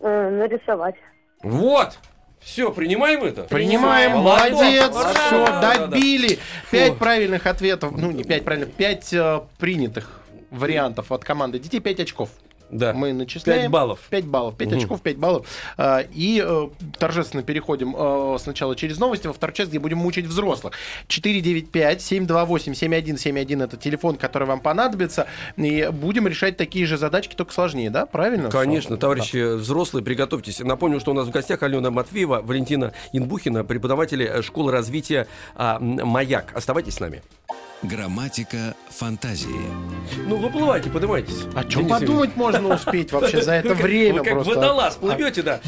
Э, 0.00 0.30
нарисовать. 0.30 0.96
Вот. 1.42 1.98
Все, 2.40 2.70
принимаем 2.70 3.24
это? 3.24 3.44
Принимаем, 3.44 4.12
Молодец. 4.12 4.52
молодец, 4.52 4.90
Ура! 4.90 5.12
все, 5.14 5.60
добили. 5.60 6.38
Пять 6.70 6.92
Фу. 6.92 6.98
правильных 6.98 7.46
ответов, 7.46 7.92
ну 7.96 8.10
не 8.10 8.22
пять 8.22 8.44
правильных, 8.44 8.72
пять 8.74 9.12
э, 9.14 9.40
принятых 9.58 10.20
вариантов 10.50 11.10
от 11.10 11.24
команды 11.24 11.58
детей, 11.58 11.80
пять 11.80 12.00
очков. 12.00 12.28
Да. 12.74 12.92
Мы 12.92 13.12
начисляем. 13.12 13.62
5 13.62 13.70
баллов. 13.70 14.00
5 14.10 14.24
баллов, 14.26 14.56
5 14.56 14.68
Мгм. 14.68 14.78
очков, 14.78 15.00
5 15.00 15.16
баллов. 15.16 15.46
А, 15.78 16.00
И 16.12 16.42
э, 16.44 16.68
торжественно 16.98 17.42
переходим 17.44 17.94
э, 17.96 18.36
сначала 18.40 18.74
через 18.76 18.98
новости, 18.98 19.26
во 19.28 19.32
второй 19.32 19.54
часть, 19.54 19.70
где 19.70 19.78
будем 19.78 19.98
мучить 19.98 20.26
взрослых. 20.26 20.74
495-728-7171 21.08 23.62
это 23.64 23.76
телефон, 23.76 24.16
который 24.16 24.46
вам 24.48 24.60
понадобится. 24.60 25.26
И 25.56 25.88
будем 25.92 26.26
решать 26.28 26.56
такие 26.56 26.86
же 26.86 26.98
задачки, 26.98 27.34
только 27.34 27.52
сложнее, 27.52 27.90
да? 27.90 28.06
Правильно? 28.06 28.50
Конечно, 28.50 28.96
Да. 28.96 29.00
товарищи 29.02 29.56
взрослые, 29.56 30.04
приготовьтесь. 30.04 30.60
Напомню, 30.60 31.00
что 31.00 31.12
у 31.12 31.14
нас 31.14 31.26
в 31.26 31.30
гостях 31.30 31.62
Алена 31.62 31.90
Матвеева, 31.90 32.40
Валентина 32.42 32.92
Инбухина, 33.12 33.64
преподаватели 33.64 34.40
школы 34.42 34.72
развития 34.72 35.26
а, 35.54 35.78
«Маяк». 35.78 36.52
Оставайтесь 36.54 36.94
с 36.94 37.00
нами. 37.00 37.22
Грамматика 37.82 38.74
фантазии. 38.88 39.48
Ну, 40.26 40.36
выплывайте, 40.36 40.88
поднимайтесь. 40.88 41.42
О 41.54 41.64
чем 41.64 41.82
Денис 41.86 42.00
подумать 42.00 42.36
можно 42.36 42.74
успеть 42.74 43.12
вообще 43.12 43.42
за 43.42 43.52
это 43.54 43.74
время 43.74 44.20
Вы 44.20 44.24
как 44.24 44.34
просто? 44.34 44.54
водолаз 44.54 44.96
плывете, 44.96 45.42
да. 45.42 45.60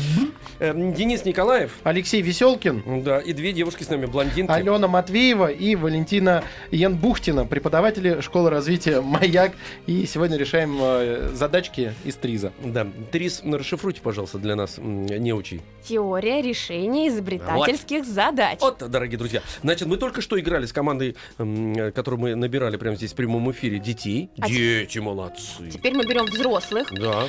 Эм, 0.59 0.95
Денис 0.95 1.27
Николаев, 1.27 1.73
Алексей 1.83 2.23
Веселкин, 2.23 3.03
да, 3.03 3.19
и 3.21 3.35
две 3.35 3.53
девушки 3.53 3.83
с 3.83 3.91
нами, 3.91 4.07
блондинки. 4.07 4.51
Алена 4.51 4.89
Матвеева 4.89 5.49
и 5.51 5.75
Валентина 5.77 6.43
Янбухтина, 6.71 7.45
преподаватели 7.45 8.23
школы 8.23 8.49
развития 8.49 9.03
«Маяк». 9.03 9.53
И 9.87 10.07
сегодня 10.07 10.39
решаем 10.39 10.79
э, 10.81 11.31
задачки 11.35 11.93
из 12.05 12.15
ТРИЗа. 12.15 12.53
Да, 12.65 12.87
Трис, 13.13 13.43
ну, 13.45 13.59
расшифруйте, 13.59 14.01
пожалуйста, 14.01 14.39
для 14.39 14.57
нас, 14.57 14.79
м, 14.79 15.05
неучий. 15.05 15.61
Теория 15.87 16.41
решения 16.41 17.09
изобретательских 17.09 18.07
задач. 18.07 18.59
Вот, 18.63 18.79
дорогие 18.89 19.19
друзья. 19.19 19.43
Значит, 19.63 19.87
мы 19.89 19.99
только 19.99 20.23
что 20.23 20.41
играли 20.41 20.65
с 20.65 20.73
командой, 20.73 21.17
м, 21.37 21.93
которую 22.07 22.21
мы 22.21 22.35
набирали 22.37 22.77
прямо 22.77 22.95
здесь 22.95 23.13
в 23.13 23.17
прямом 23.17 23.51
эфире, 23.51 23.81
детей. 23.81 24.31
А 24.39 24.49
Дети 24.49 25.01
молодцы. 25.01 25.69
Теперь 25.73 25.93
мы 25.97 26.05
берем 26.05 26.27
взрослых. 26.27 26.87
Да. 26.93 27.25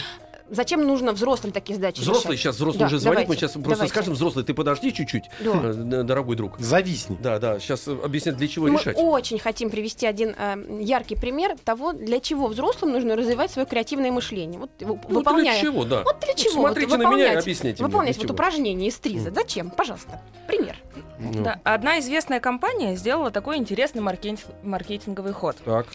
Зачем 0.49 0.85
нужно 0.87 1.11
взрослым 1.11 1.51
такие 1.51 1.75
задачи 1.75 1.99
Взрослый 1.99 2.33
решать? 2.35 2.39
сейчас, 2.43 2.55
взрослый 2.55 2.79
Да, 2.81 2.85
уже 2.85 2.99
звонит, 2.99 3.17
мы 3.17 3.23
давайте, 3.25 3.41
сейчас 3.41 3.51
просто 3.53 3.69
давайте. 3.71 3.93
скажем, 3.93 4.13
взрослый, 4.13 4.45
ты 4.45 4.53
подожди 4.53 4.93
чуть-чуть, 4.93 5.23
Да. 5.43 5.51
э, 5.63 6.03
дорогой 6.03 6.37
друг. 6.37 6.57
Зависни. 6.59 7.17
Да, 7.21 7.37
да, 7.39 7.59
сейчас 7.59 7.85
объяснят, 7.89 8.37
для 8.37 8.47
чего 8.47 8.67
Мы 8.67 8.79
решать. 8.79 8.95
очень 8.97 9.39
хотим 9.39 9.69
привести 9.69 10.05
один 10.07 10.33
э, 10.37 10.55
яркий 10.79 11.15
пример 11.17 11.57
того, 11.65 11.91
для 11.91 12.21
чего 12.21 12.47
взрослым 12.47 12.93
нужно 12.93 13.17
развивать 13.17 13.51
свое 13.51 13.65
креативное 13.65 14.09
мышление. 14.11 14.57
Вот 14.57 14.69
Ну, 14.79 14.97
выполняя... 15.09 15.59
для 15.59 15.69
чего, 15.69 15.83
да. 15.83 16.03
Вот 16.05 16.17
для 16.23 16.33
чего? 16.35 16.51
Смотрите 16.61 16.87
вот 16.91 16.97
на 16.99 17.01
меня 17.01 17.09
и 17.09 17.17
выполнять- 17.17 17.43
объясните 17.43 17.83
мне, 17.83 17.87
Выполнять 17.87 18.13
для 18.15 18.21
вот 18.21 18.27
чего. 18.27 18.33
упражнение 18.35 18.87
из 18.87 18.95
ТРИЗа. 18.99 19.31
Зачем? 19.35 19.69
Пожалуйста. 19.71 20.21
Пример. 20.47 20.77
Ну, 21.19 21.43
Да, 21.43 21.59
одна 21.63 21.99
известная 21.99 22.39
компания 22.39 22.95
сделала 22.95 23.31
такой 23.31 23.57
интересный 23.57 24.01
маркетинг- 24.01 24.45
маркетинговый 24.63 25.33
ход. 25.33 25.57
Так. 25.65 25.87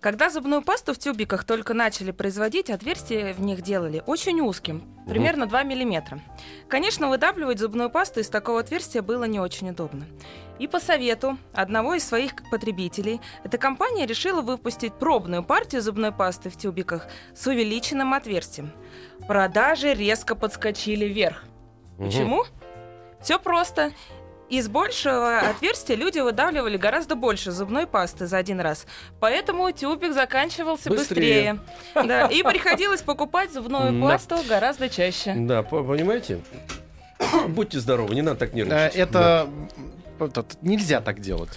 Когда 0.00 0.30
зубную 0.30 0.62
пасту 0.62 0.94
в 0.94 0.98
тюбиках 0.98 1.42
только 1.42 1.74
начали 1.74 2.12
производить, 2.12 2.70
отверстия 2.70 3.34
в 3.34 3.40
них 3.40 3.62
делали 3.62 4.00
очень 4.06 4.40
узким, 4.40 4.84
примерно 5.08 5.46
2 5.46 5.64
мм. 5.64 6.20
Конечно, 6.68 7.08
выдавливать 7.08 7.58
зубную 7.58 7.90
пасту 7.90 8.20
из 8.20 8.28
такого 8.28 8.60
отверстия 8.60 9.02
было 9.02 9.24
не 9.24 9.40
очень 9.40 9.70
удобно. 9.70 10.06
И 10.60 10.68
по 10.68 10.78
совету 10.78 11.36
одного 11.52 11.94
из 11.94 12.06
своих 12.06 12.32
потребителей, 12.50 13.20
эта 13.42 13.58
компания 13.58 14.06
решила 14.06 14.40
выпустить 14.40 14.92
пробную 14.94 15.42
партию 15.42 15.82
зубной 15.82 16.12
пасты 16.12 16.48
в 16.48 16.56
тюбиках 16.56 17.08
с 17.34 17.46
увеличенным 17.48 18.14
отверстием. 18.14 18.70
Продажи 19.26 19.94
резко 19.94 20.36
подскочили 20.36 21.06
вверх. 21.06 21.42
Почему? 21.96 22.44
Все 23.20 23.40
просто. 23.40 23.92
Из 24.48 24.66
большего 24.68 25.40
отверстия 25.40 25.94
люди 25.94 26.20
выдавливали 26.20 26.78
гораздо 26.78 27.14
больше 27.16 27.50
зубной 27.52 27.86
пасты 27.86 28.26
за 28.26 28.38
один 28.38 28.60
раз. 28.60 28.86
Поэтому 29.20 29.70
тюбик 29.72 30.12
заканчивался 30.14 30.88
Быстрее. 30.88 31.54
быстрее. 31.94 32.06
Да, 32.08 32.26
и 32.28 32.42
приходилось 32.42 33.02
покупать 33.02 33.52
зубную 33.52 33.92
Да. 34.00 34.06
пасту 34.08 34.36
гораздо 34.48 34.88
чаще. 34.88 35.34
Да, 35.36 35.62
по- 35.62 35.82
понимаете? 35.84 36.40
Будьте 37.48 37.78
здоровы, 37.78 38.14
не 38.14 38.22
надо 38.22 38.38
так 38.40 38.52
Э, 38.54 38.56
нервничать. 38.56 38.94
Это 38.96 39.48
этот, 39.48 39.48
нельзя 40.62 41.00
так 41.00 41.20
делать. 41.20 41.50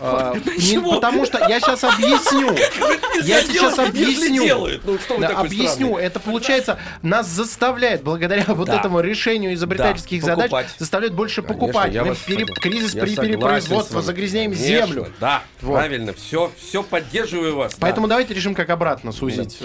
А, 0.00 0.34
Почему? 0.44 0.94
Потому 0.94 1.24
что 1.26 1.38
я 1.48 1.60
сейчас 1.60 1.84
объясню. 1.84 2.54
Я 3.22 3.42
сейчас 3.42 3.78
объясню. 3.78 4.78
Ну, 4.84 4.98
объясню. 5.36 5.96
Это 5.96 6.20
получается 6.20 6.78
нас 7.02 7.26
заставляет, 7.28 8.02
благодаря 8.02 8.44
вот 8.48 8.68
этому 8.68 9.00
решению 9.00 9.54
изобретательских 9.54 10.22
Да, 10.22 10.36
задач, 10.36 10.66
заставляет 10.78 11.14
больше 11.14 11.42
покупать. 11.42 11.92
Кризис 12.60 12.92
при 12.92 13.16
перепроизводстве, 13.16 14.02
загрязняем 14.02 14.52
землю. 14.54 15.08
Да, 15.20 15.42
правильно. 15.60 16.12
Все, 16.12 16.52
все 16.58 16.82
поддерживаю 16.82 17.56
вас. 17.56 17.74
Поэтому 17.78 18.06
давайте 18.08 18.34
решим, 18.34 18.54
как 18.54 18.70
обратно 18.70 19.12
сузить. 19.12 19.58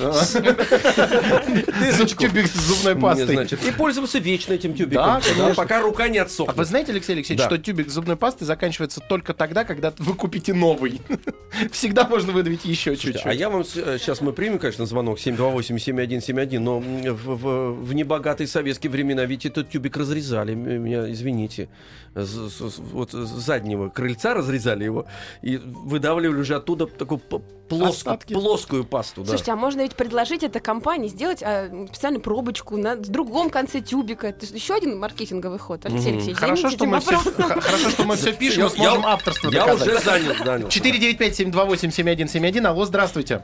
Тюбик 2.17 2.47
с 2.47 2.55
зубной 2.55 2.95
пастой. 2.95 3.35
значит, 3.35 3.63
и 3.65 3.71
пользоваться 3.71 4.19
вечно 4.19 4.53
этим 4.53 4.73
тюбиком. 4.73 5.21
Пока 5.55 5.81
рука 5.81 6.07
не 6.07 6.19
А 6.19 6.23
отсохнет. 6.23 6.55
вы 6.55 6.65
знаете, 6.65 6.91
Алексей 6.91 7.13
Алексеевич, 7.13 7.45
что 7.45 7.57
тюбик 7.57 7.89
с 7.89 7.93
зубной 7.93 8.15
пастой 8.15 8.40
заканчивается 8.45 8.99
только 9.01 9.33
тогда, 9.33 9.63
когда 9.63 9.93
вы 9.97 10.13
купите 10.13 10.53
новый. 10.53 11.01
Всегда 11.71 12.07
можно 12.07 12.31
выдавить 12.33 12.65
еще 12.65 12.91
Слушайте, 12.95 13.19
чуть-чуть. 13.19 13.25
А 13.25 13.33
я 13.33 13.49
вам 13.49 13.63
сейчас 13.63 14.21
мы 14.21 14.33
примем, 14.33 14.59
конечно, 14.59 14.85
звонок 14.85 15.19
728-7171, 15.19 16.59
но 16.59 16.77
м, 16.77 17.01
в, 17.15 17.35
в- 17.35 17.83
в 17.83 17.93
небогатые 17.93 18.47
советские 18.47 18.91
времена 18.91 19.25
ведь 19.25 19.45
этот 19.45 19.69
тюбик 19.69 19.97
разрезали, 19.97 20.53
м- 20.53 20.83
меня 20.83 21.09
извините, 21.11 21.69
С- 22.13 22.49
с- 22.49 22.77
вот 22.79 23.13
с 23.13 23.15
заднего 23.29 23.87
крыльца 23.89 24.33
разрезали 24.33 24.83
его 24.83 25.05
и 25.41 25.55
выдавливали 25.57 26.39
уже 26.41 26.55
оттуда 26.55 26.85
такую 26.85 27.19
п- 27.19 27.39
плоск- 27.69 27.87
Остатки. 27.89 28.33
плоскую 28.33 28.83
пасту. 28.83 29.21
Да. 29.21 29.29
Слушайте, 29.29 29.53
а 29.53 29.55
можно 29.55 29.79
ведь 29.81 29.95
предложить 29.95 30.43
этой 30.43 30.61
компании 30.61 31.07
сделать 31.07 31.41
а, 31.41 31.69
специальную 31.87 32.21
пробочку 32.21 32.75
на 32.75 32.95
с 33.01 33.07
другом 33.07 33.49
конце 33.49 33.79
тюбика. 33.79 34.27
Это 34.27 34.45
еще 34.45 34.73
один 34.75 34.99
маркетинговый 34.99 35.57
ход. 35.57 35.85
Алексей. 35.85 36.11
Алексеевич, 36.11 36.37
Хорошо, 36.41 36.69
что 36.69 36.85
мы 36.85 36.99
все, 36.99 37.15
хорошо, 37.17 37.89
что 37.91 38.03
мы 38.03 38.15
все 38.17 38.30
пишем, 38.33 38.63
Я- 38.63 38.69
сможем 38.69 39.01
я- 39.01 39.07
авторство 39.09 39.49
Я 39.49 39.65
доказать. 39.65 39.87
уже 39.87 39.99
занял, 39.99 40.35
занял. 40.43 40.67
495-728-7171. 40.69 42.65
Алло, 42.67 42.85
здравствуйте. 42.85 43.41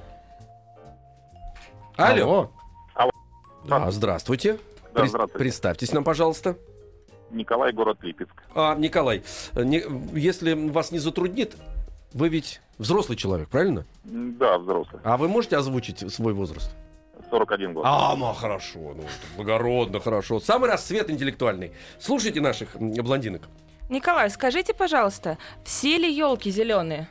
Алло. 1.95 2.51
Алло. 2.93 3.11
А, 3.69 3.91
здравствуйте. 3.91 4.59
Да, 4.93 5.05
здравствуйте. 5.05 5.37
Представьтесь 5.39 5.91
нам, 5.91 6.03
пожалуйста. 6.03 6.57
Николай, 7.31 7.73
город 7.73 7.97
Липецк. 8.01 8.33
А, 8.55 8.75
Николай, 8.75 9.23
не- 9.55 9.83
если 10.17 10.53
вас 10.53 10.91
не 10.91 10.99
затруднит, 10.99 11.55
вы 12.13 12.29
ведь 12.29 12.61
взрослый 12.77 13.17
человек, 13.17 13.49
правильно? 13.49 13.85
Да, 14.05 14.57
взрослый. 14.59 15.01
А 15.03 15.17
вы 15.17 15.27
можете 15.27 15.57
озвучить 15.57 16.11
свой 16.13 16.33
возраст? 16.33 16.71
41 17.29 17.73
год. 17.73 17.83
А, 17.85 18.15
ну 18.15 18.31
хорошо, 18.33 18.79
ну 18.79 19.03
благородно, 19.35 19.99
хорошо. 19.99 20.39
Самый 20.39 20.69
расцвет 20.69 21.09
интеллектуальный. 21.09 21.73
Слушайте 21.99 22.39
наших 22.39 22.69
блондинок. 22.79 23.41
Николай, 23.89 24.29
скажите, 24.29 24.73
пожалуйста, 24.73 25.37
все 25.63 25.97
ли 25.97 26.11
елки 26.11 26.51
зеленые? 26.51 27.07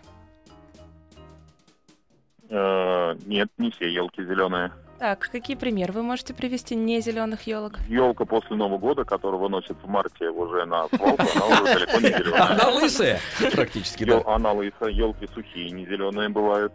Э, 2.48 3.14
нет, 3.24 3.48
не 3.58 3.70
все 3.70 3.88
елки 3.92 4.22
зеленые. 4.22 4.72
Так, 4.98 5.28
какие 5.30 5.56
примеры 5.56 5.92
вы 5.92 6.02
можете 6.02 6.32
привести 6.32 6.74
не 6.74 7.00
зеленых 7.00 7.46
елок? 7.46 7.78
Елка 7.86 8.24
после 8.24 8.56
Нового 8.56 8.78
года, 8.78 9.04
которую 9.04 9.40
выносят 9.40 9.76
в 9.82 9.86
марте 9.88 10.30
уже 10.30 10.64
на 10.64 10.88
свалку, 10.88 11.22
она 11.34 11.46
уже 11.48 11.64
далеко 11.74 12.00
не 12.00 12.08
Она 12.08 12.18
зеленая. 12.18 12.74
лысая, 12.80 13.20
практически, 13.52 14.04
да. 14.04 14.22
Она 14.24 14.52
лысая, 14.52 14.88
елки 14.90 15.26
сухие, 15.34 15.70
не 15.70 15.84
зеленые 15.84 16.28
бывают. 16.30 16.72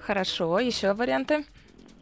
Хорошо, 0.00 0.58
еще 0.58 0.92
варианты. 0.92 1.44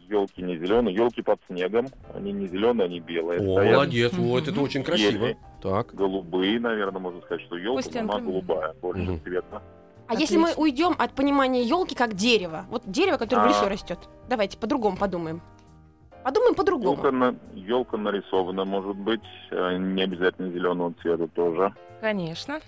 Елки 0.07 0.41
не 0.43 0.57
зеленые, 0.57 0.95
елки 0.95 1.21
под 1.21 1.39
снегом. 1.47 1.87
Они 2.13 2.31
не 2.31 2.47
зеленые, 2.47 2.85
они 2.85 2.99
белые. 2.99 3.39
О, 3.39 3.53
стоят. 3.53 3.73
молодец, 3.73 4.13
вот 4.13 4.47
это 4.47 4.61
очень 4.61 4.83
красиво. 4.83 5.25
Есть. 5.25 5.39
Так. 5.61 5.95
Голубые, 5.95 6.59
наверное, 6.59 6.99
можно 7.01 7.21
сказать, 7.21 7.43
что 7.45 7.57
елка, 7.57 7.99
она 7.99 8.15
он- 8.15 8.25
голубая, 8.25 8.73
больше 8.81 9.01
Мгм. 9.03 9.21
цвета. 9.23 9.61
А 10.07 10.13
если 10.13 10.37
мы 10.37 10.43
Отлично. 10.51 10.61
уйдем 10.61 10.95
от 10.99 11.13
понимания 11.13 11.63
елки 11.63 11.95
как 11.95 12.13
дерева? 12.13 12.65
Вот 12.69 12.83
дерево, 12.85 13.17
которое 13.17 13.41
в 13.41 13.45
А. 13.45 13.49
лесу 13.49 13.67
растет. 13.67 13.97
Давайте 14.29 14.57
по-другому 14.59 14.97
подумаем. 14.97 15.41
Подумаем 16.23 16.53
по-другому. 16.53 16.93
Елка, 16.97 17.11
на... 17.11 17.35
елка 17.53 17.97
нарисована, 17.97 18.65
может 18.65 18.95
быть, 18.95 19.21
э, 19.49 19.77
не 19.77 20.03
обязательно 20.03 20.51
зеленого 20.51 20.93
цвета 21.01 21.27
тоже. 21.27 21.73
Конечно. 22.01 22.59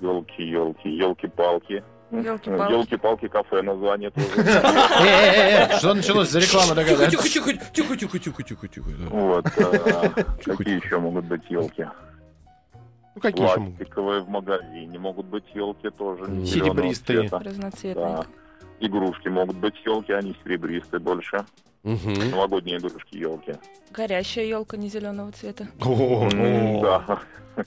Елки, 0.00 0.42
елки, 0.42 0.90
елки-палки. 0.90 1.82
Елки-палки 2.10 3.28
кафе 3.28 3.62
название 3.62 4.10
тоже. 4.10 4.28
Что 5.78 5.94
началось 5.94 6.30
за 6.30 6.38
реклама 6.38 6.74
такая? 6.74 6.96
да? 6.96 7.10
тихо, 7.10 7.28
тихо, 7.28 7.52
тихо, 7.72 7.96
тихо, 7.96 8.18
тихо, 8.18 8.42
тихо, 8.42 8.68
тихо. 8.68 8.88
Вот. 9.10 9.46
э, 9.56 10.08
Какие 10.44 10.84
еще 10.84 10.98
могут 10.98 11.24
быть 11.26 11.42
елки? 11.48 11.86
Ну, 13.14 13.20
какие 13.20 13.46
еще 13.46 13.58
могут? 13.58 13.76
Пластиковые 13.78 14.20
в 14.22 14.28
магазине 14.28 14.98
могут 14.98 15.26
быть 15.26 15.44
елки 15.54 15.90
тоже. 15.90 16.24
Серебристые. 16.46 17.28
Разноцветные. 17.30 18.24
Игрушки 18.78 19.28
могут 19.28 19.56
быть 19.56 19.74
елки, 19.84 20.12
они 20.12 20.36
серебристые 20.44 21.00
больше. 21.00 21.44
Новогодние 21.82 22.78
игрушки 22.78 23.16
елки. 23.16 23.54
Горящая 23.90 24.44
елка 24.44 24.76
не 24.76 24.88
зеленого 24.88 25.32
цвета. 25.32 25.66
О, 25.84 26.28
М, 26.32 26.80
Да. 26.82 27.20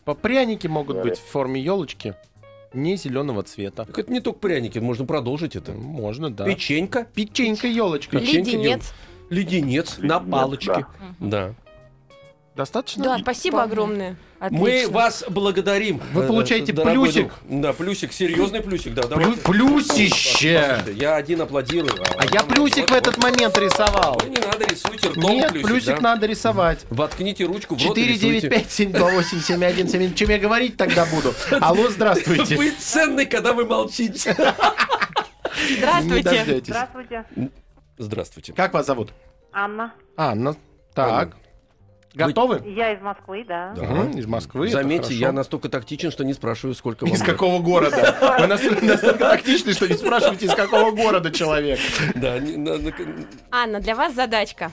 По 0.06 0.14
пряники 0.14 0.68
могут 0.68 1.02
быть 1.02 1.18
в 1.18 1.26
форме 1.32 1.60
елочки 1.62 2.14
не 2.74 2.96
зеленого 2.98 3.44
цвета. 3.44 3.86
Так 3.86 3.98
это 3.98 4.12
не 4.12 4.20
только 4.20 4.40
пряники, 4.40 4.80
можно 4.80 5.06
продолжить 5.06 5.56
это. 5.56 5.72
Можно, 5.74 6.30
да. 6.30 6.46
Печенька, 6.46 7.08
Печенька, 7.14 7.68
елочка. 7.68 8.18
Леденец. 8.18 8.94
леденец 9.30 9.98
на 9.98 10.20
палочке. 10.20 10.86
Да. 11.20 11.54
Достаточно? 12.60 13.04
Да, 13.06 13.18
спасибо 13.20 13.60
Вполне. 13.60 13.72
огромное. 13.72 14.16
Мы 14.42 14.70
Отлично. 14.72 14.92
вас 14.92 15.24
благодарим. 15.30 16.02
Вы 16.12 16.24
э, 16.24 16.28
получаете 16.28 16.74
дорогой 16.74 17.06
плюсик. 17.06 17.28
друг. 17.28 17.62
Да, 17.62 17.72
плюсик, 17.72 18.12
серьезный 18.12 18.60
плюсик, 18.60 18.94
да. 18.94 19.04
Плю- 19.04 19.38
плюсище! 19.38 20.84
Я 20.94 21.16
один 21.16 21.40
аплодирую. 21.40 21.94
А 22.18 22.26
я 22.26 22.44
плюсик 22.44 22.90
в 22.90 22.94
этот 22.94 23.18
момент 23.18 23.58
рисовал. 23.58 24.20
Ой, 24.22 24.30
не 24.30 24.40
надо, 24.42 24.66
рисуйте 24.66 25.08
ртом 25.08 25.24
Нет, 25.32 25.52
плюсик, 25.52 25.68
плюсик 25.70 25.96
да. 25.96 26.02
надо 26.02 26.26
рисовать. 26.26 26.86
Воткните 26.90 27.46
ручку 27.46 27.76
в 27.76 27.88
рот 27.88 27.98
и 27.98 28.04
рисуйте. 28.04 28.50
495-728-7171. 28.50 30.14
Чем 30.16 30.30
я 30.30 30.38
говорить 30.38 30.76
тогда 30.76 31.06
буду? 31.06 31.34
Алло, 31.62 31.88
здравствуйте. 31.88 32.58
Вы 32.58 32.72
ценный, 32.72 33.26
когда 33.26 33.54
вы 33.54 33.64
молчите. 33.64 34.36
Здравствуйте. 35.78 36.62
Здравствуйте, 36.66 37.26
Здравствуйте. 37.98 38.52
Как 38.52 38.74
вас 38.74 38.86
зовут? 38.86 39.14
Анна. 39.54 39.94
Анна. 40.18 40.58
Так. 40.94 41.38
Готовы? 42.14 42.62
Я 42.66 42.94
из 42.94 43.02
Москвы, 43.02 43.46
да. 43.48 43.74
Да. 43.76 43.84
Мгм, 43.84 44.18
Из 44.18 44.26
Москвы. 44.26 44.70
Заметьте, 44.70 45.14
я 45.14 45.32
настолько 45.32 45.70
тактичен, 45.70 46.10
что 46.12 46.24
не 46.24 46.34
спрашиваю, 46.34 46.74
сколько 46.74 47.04
вам 47.06 47.14
Из 47.14 47.20
лет. 47.20 47.30
какого 47.30 47.62
города? 47.62 48.38
Вы 48.40 48.48
настолько, 48.88 49.14
тактичны, 49.18 49.74
что 49.74 49.88
не 49.88 49.94
спрашиваете, 49.94 50.48
из 50.48 50.56
какого 50.56 50.92
города 50.92 51.30
человек. 51.32 51.80
Да, 52.16 52.38
Анна, 53.52 53.80
для 53.80 53.96
вас 53.96 54.14
задачка. 54.14 54.72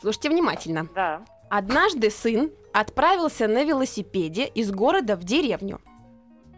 Слушайте 0.00 0.30
внимательно. 0.30 0.88
Да. 0.94 1.22
Однажды 1.50 2.10
сын 2.10 2.50
отправился 2.72 3.48
на 3.48 3.62
велосипеде 3.64 4.46
из 4.46 4.70
города 4.70 5.16
в 5.16 5.24
деревню. 5.24 5.80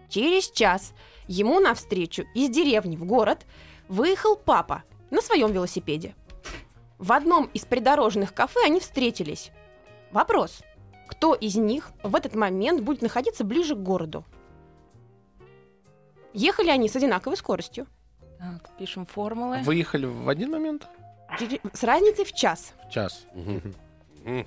Через 0.08 0.50
час 0.50 0.94
ему 1.26 1.60
навстречу 1.60 2.24
из 2.34 2.48
деревни 2.50 2.96
в 2.96 3.04
город 3.04 3.46
выехал 3.88 4.36
папа 4.36 4.84
на 5.10 5.20
своем 5.20 5.52
велосипеде. 5.52 6.14
В 6.98 7.12
одном 7.12 7.46
из 7.52 7.64
придорожных 7.64 8.32
кафе 8.32 8.60
они 8.64 8.80
встретились. 8.80 9.50
Вопрос. 10.12 10.62
Кто 11.08 11.34
из 11.34 11.56
них 11.56 11.90
в 12.02 12.14
этот 12.14 12.34
момент 12.34 12.82
будет 12.82 13.02
находиться 13.02 13.44
ближе 13.44 13.74
к 13.74 13.78
городу? 13.78 14.24
Ехали 16.34 16.68
они 16.70 16.88
с 16.88 16.96
одинаковой 16.96 17.36
скоростью. 17.36 17.86
Так, 18.38 18.70
пишем 18.78 19.06
формулы. 19.06 19.62
Выехали 19.62 20.06
в 20.06 20.28
один 20.28 20.50
момент? 20.50 20.86
Через- 21.38 21.58
С 21.72 21.82
разницей 21.82 22.24
в 22.24 22.32
час. 22.32 22.72
В 22.88 22.90
час. 22.92 23.24
Мгм. 23.34 23.74
М. 24.28 24.46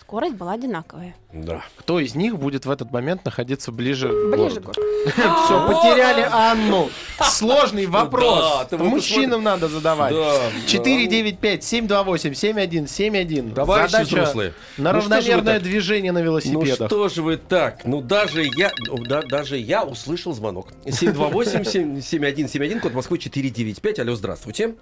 Скорость 0.00 0.36
была 0.36 0.52
одинаковая. 0.52 1.14
Да. 1.34 1.62
Кто 1.76 1.98
из 2.00 2.14
них 2.14 2.38
будет 2.38 2.64
в 2.64 2.70
этот 2.70 2.90
момент 2.92 3.24
находиться 3.26 3.70
ближе 3.72 4.08
к 4.08 4.30
Ближе 4.36 4.60
к 4.60 4.64
городу? 4.64 4.80
Все, 5.44 5.66
потеряли 5.66 6.26
Анну. 6.30 6.88
сложный 7.22 7.84
вопрос. 7.86 8.70
Мужчинам 8.72 9.42
надо 9.42 9.68
задавать. 9.68 10.14
Да. 10.14 10.48
495-728-7171. 10.66 13.52
Товарищи 13.54 13.90
Задача 13.92 14.08
взрослые. 14.08 14.54
на 14.78 14.92
Ну 14.94 15.00
что 15.02 15.10
же 15.10 15.16
вы 15.16 15.16
равномерное 15.34 15.54
так? 15.54 15.62
движение 15.62 16.12
на 16.12 16.20
Ну 16.20 16.24
велосипедах. 16.24 16.88
что 16.88 17.08
же 17.08 17.20
вы 17.22 17.36
так? 17.36 17.84
Ну 17.84 18.00
даже 18.00 18.44
я, 18.56 18.70
ну, 18.86 18.96
да, 19.04 19.20
даже 19.22 19.58
я 19.58 19.84
услышал 19.84 20.32
звонок. 20.32 20.68
728-7171, 20.84 22.80
код 22.80 22.94
Москвы 22.94 23.18
495. 23.18 23.98
Алло, 23.98 24.14
здравствуйте. 24.14 24.74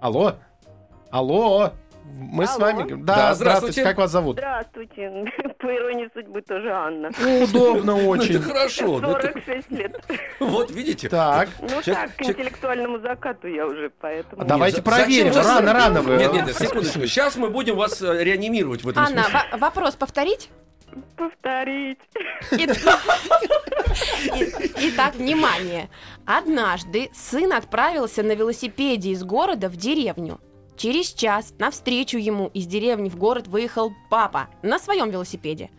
Алло? 0.00 0.34
Алло? 1.10 1.72
Мы 2.04 2.46
с 2.46 2.50
Алло. 2.50 2.60
вами... 2.66 2.78
говорим. 2.82 3.04
Да, 3.06 3.14
Да, 3.14 3.34
здравствуйте. 3.34 3.44
здравствуйте. 3.74 3.82
Как 3.82 3.96
вас 3.98 4.10
зовут? 4.10 4.36
Здравствуйте. 4.36 5.24
По 5.58 5.74
иронии 5.74 6.10
судьбы 6.12 6.42
тоже 6.42 6.70
Анна. 6.70 7.08
Удобно 7.42 7.92
Ну, 7.96 8.14
это 8.14 8.22
очень. 8.24 8.40
хорошо. 8.42 8.98
ну, 9.00 9.12
это- 9.16 9.32
46 9.32 9.70
лет. 9.70 10.04
Вот 10.40 10.70
видите. 10.70 11.08
Так. 11.08 11.48
Ну 11.60 11.80
так, 11.82 12.14
к 12.16 12.22
интеллектуальному 12.22 12.98
закату 13.00 13.48
я 13.48 13.66
уже, 13.66 13.90
поэтому... 14.00 14.42
А 14.42 14.44
давайте 14.44 14.82
проверим. 14.82 15.32
Рано, 15.34 15.72
рано 15.72 16.02
вы. 16.02 16.16
Нет, 16.16 16.32
нет, 16.32 16.46
нет, 16.46 16.56
секундочку. 16.58 17.00
Сейчас 17.06 17.36
мы 17.36 17.48
будем 17.48 17.76
вас 17.76 18.02
э, 18.02 18.22
реанимировать 18.22 18.84
в 18.84 18.88
этом 18.88 19.02
Анна, 19.04 19.22
смысле. 19.24 19.40
вопрос 19.58 19.94
повторить? 19.94 20.50
Повторить. 21.16 21.98
Итак, 24.76 25.14
внимание. 25.16 25.88
Однажды 26.26 27.10
сын 27.14 27.52
отправился 27.52 28.22
на 28.22 28.32
велосипеде 28.34 29.10
из 29.10 29.22
города 29.24 29.68
в 29.68 29.76
деревню. 29.76 30.40
Через 30.76 31.12
час 31.12 31.54
навстречу 31.58 32.18
ему 32.18 32.48
из 32.52 32.66
деревни 32.66 33.08
в 33.08 33.16
город 33.16 33.46
выехал 33.46 33.92
папа 34.10 34.48
на 34.62 34.78
своем 34.78 35.10
велосипеде. 35.10 35.70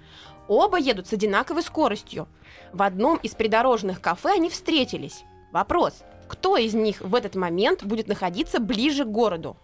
Оба 0.48 0.78
едут 0.78 1.08
с 1.08 1.14
одинаковой 1.14 1.64
скоростью. 1.64 2.28
В 2.72 2.82
одном 2.82 3.18
из 3.18 3.34
придорожных 3.34 4.00
кафе 4.02 4.34
они 4.36 4.50
встретились. 4.50 5.24
Вопрос. 5.52 6.04
Кто 6.28 6.58
из 6.58 6.74
них 6.74 7.02
в 7.02 7.14
этот 7.14 7.36
момент 7.36 7.84
будет 7.84 8.08
находиться 8.08 8.60
ближе 8.60 9.06
к 9.06 9.08
городу? 9.10 9.58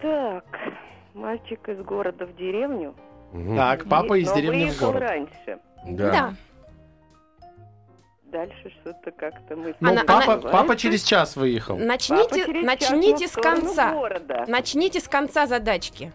Так, 0.00 0.44
мальчик 1.14 1.68
из 1.68 1.80
города 1.84 2.26
в 2.26 2.36
деревню. 2.36 2.94
Так, 3.56 3.88
папа 3.88 4.18
из 4.18 4.28
но 4.28 4.36
деревни 4.36 4.64
в 4.64 4.66
выехал 4.68 4.92
город. 4.92 5.02
раньше. 5.02 5.58
Да. 5.86 6.34
Дальше 8.32 8.70
что-то 8.80 9.10
как-то 9.10 9.54
мы... 9.56 9.74
Ну, 9.78 9.90
Она- 9.90 10.04
папа, 10.04 10.32
она- 10.32 10.50
папа 10.50 10.74
через 10.76 11.02
час 11.04 11.36
выехал. 11.36 11.76
Начните, 11.76 12.46
через 12.46 12.54
час 12.54 12.64
начните 12.90 13.24
на 13.26 13.28
с 13.28 13.32
конца. 13.34 13.92
города. 13.92 14.44
Начните 14.48 15.00
с 15.00 15.06
конца 15.08 15.46
задачки. 15.46 16.12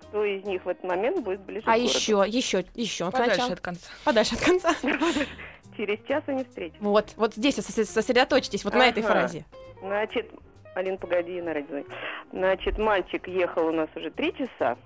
Кто 0.00 0.24
из 0.24 0.44
них 0.44 0.64
в 0.64 0.68
этот 0.68 0.82
момент 0.82 1.22
будет 1.22 1.40
ближе 1.42 1.62
А 1.66 1.74
к 1.74 1.76
городу? 1.78 1.84
еще, 1.88 2.24
еще, 2.26 2.64
еще. 2.74 3.04
Подальше 3.12 3.34
сначала. 3.34 3.52
от 3.52 3.60
конца. 3.60 3.86
Подальше 4.04 4.34
от 4.34 4.40
конца. 4.40 4.74
Через 5.76 5.98
час 6.08 6.24
они 6.26 6.42
встретятся. 6.42 6.82
Вот, 6.82 7.12
вот 7.16 7.34
здесь 7.34 7.56
сосре- 7.58 7.84
сосредоточьтесь, 7.84 8.64
вот 8.64 8.74
на 8.74 8.88
этой 8.88 9.04
Ага. 9.04 9.12
фразе. 9.12 9.44
Значит, 9.80 10.28
Алин, 10.74 10.98
погоди, 10.98 11.40
на 11.40 11.54
радио. 11.54 11.84
Значит, 12.32 12.78
мальчик 12.78 13.28
ехал 13.28 13.66
у 13.68 13.72
нас 13.72 13.88
уже 13.94 14.10
три 14.10 14.32
часа, 14.32 14.76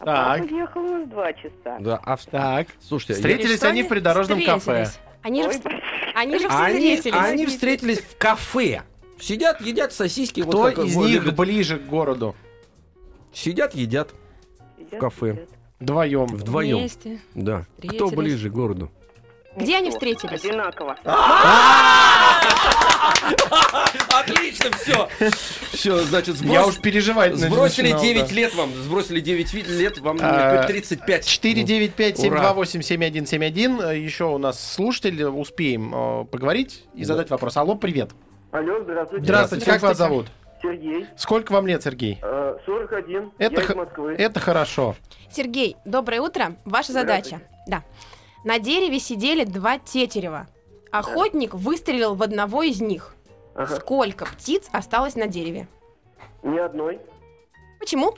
а 0.00 0.04
Так. 0.04 0.40
папа 0.40 0.52
ехал 0.52 0.80
у 0.82 0.88
нас 0.98 1.08
два 1.08 1.32
часа. 1.32 1.78
Да, 1.80 1.98
а 2.04 2.16
Так. 2.30 2.66
слушайте, 2.80 3.14
Встретились 3.14 3.62
они 3.62 3.84
в 3.84 3.88
придорожном 3.88 4.44
кафе. 4.44 4.86
Они 5.22 5.42
же, 5.42 5.48
Ой, 5.48 5.54
вс- 5.56 5.80
они 6.14 6.38
же 6.38 6.46
они, 6.50 6.96
встретились. 6.96 7.12
они 7.14 7.46
встретились 7.46 7.98
в 8.00 8.16
кафе. 8.18 8.82
Сидят, 9.20 9.60
едят 9.60 9.92
сосиски. 9.92 10.42
Кто 10.42 10.58
вот 10.62 10.78
из 10.78 10.96
них 10.96 11.22
любят. 11.22 11.36
ближе 11.36 11.78
к 11.78 11.86
городу? 11.86 12.34
Сидят, 13.32 13.74
едят 13.74 14.12
Сидят, 14.76 14.92
в 14.92 14.98
кафе. 14.98 15.32
сидят. 15.34 15.48
Вдвоем. 15.80 16.26
вдвоем. 16.26 16.78
Вместе. 16.78 17.20
Да. 17.34 17.66
Кто 17.88 18.08
ближе 18.10 18.50
к 18.50 18.52
городу? 18.52 18.90
Где 19.56 19.78
они 19.78 19.90
встретились? 19.90 20.44
Одинаково. 20.44 20.96
Отлично, 24.14 24.70
все. 24.78 25.08
Все, 25.72 25.98
значит, 26.04 26.36
Я 26.36 26.66
уж 26.66 26.78
переживать 26.80 27.34
Сбросили 27.36 27.92
начинал, 27.92 28.02
9 28.02 28.28
да. 28.28 28.34
лет 28.34 28.54
вам, 28.54 28.72
сбросили 28.74 29.20
9 29.20 29.52
ви- 29.52 29.62
лет, 29.62 29.98
вам 29.98 30.18
А, 30.20 30.64
35. 30.66 31.24
495-728-7171. 31.26 33.96
Еще 33.98 34.24
у 34.24 34.38
нас 34.38 34.60
слушатель. 34.74 35.24
Успеем 35.24 35.92
э, 35.94 36.24
поговорить 36.26 36.84
и 36.94 37.04
задать 37.04 37.30
вопрос. 37.30 37.56
Алло, 37.56 37.74
привет. 37.74 38.10
Алло, 38.52 38.80
здравствуйте. 38.82 39.24
Здравствуйте, 39.24 39.66
как 39.66 39.82
вас 39.82 39.96
зовут? 39.96 40.26
Сергей, 40.62 41.06
Сколько 41.16 41.52
вам 41.52 41.66
лет, 41.66 41.82
Сергей? 41.82 42.18
э, 42.22 42.56
41, 42.64 43.32
Это 43.38 43.60
я 43.60 43.66
х- 43.66 43.72
из 43.72 43.76
Москвы. 43.76 44.14
Это 44.16 44.38
хорошо. 44.40 44.94
Сергей, 45.30 45.76
доброе 45.84 46.20
утро. 46.20 46.54
Ваша 46.64 46.92
задача. 46.92 47.40
Да. 47.66 47.82
На 48.44 48.58
дереве 48.58 48.98
сидели 48.98 49.44
два 49.44 49.78
тетерева. 49.78 50.48
Охотник 50.90 51.54
выстрелил 51.54 52.14
в 52.14 52.22
одного 52.22 52.62
из 52.62 52.80
них. 52.80 53.14
Ага. 53.54 53.76
Сколько 53.76 54.26
птиц 54.26 54.68
осталось 54.72 55.14
на 55.14 55.26
дереве? 55.26 55.68
Ни 56.42 56.58
одной. 56.58 57.00
Почему? 57.78 58.14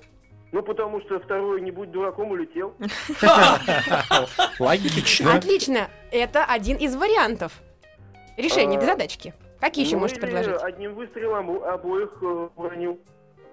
Ну, 0.52 0.62
потому 0.62 1.00
что 1.00 1.18
второй, 1.20 1.60
не 1.60 1.70
будь 1.70 1.90
дураком, 1.90 2.30
улетел. 2.30 2.74
Логично. 4.58 5.34
Отлично. 5.34 5.88
Это 6.10 6.44
один 6.44 6.76
из 6.76 6.94
вариантов 6.94 7.60
решения 8.37 8.74
А, 8.76 8.80
этой 8.80 8.87
задачки. 8.87 9.34
Какие 9.60 9.84
еще 9.84 9.96
Ну, 9.96 10.02
можете 10.02 10.20
предложить? 10.20 10.56
одним 10.62 10.94
выстрелом 10.94 11.50
обоих 11.62 12.18
э, 12.22 12.48
уронил. 12.56 13.00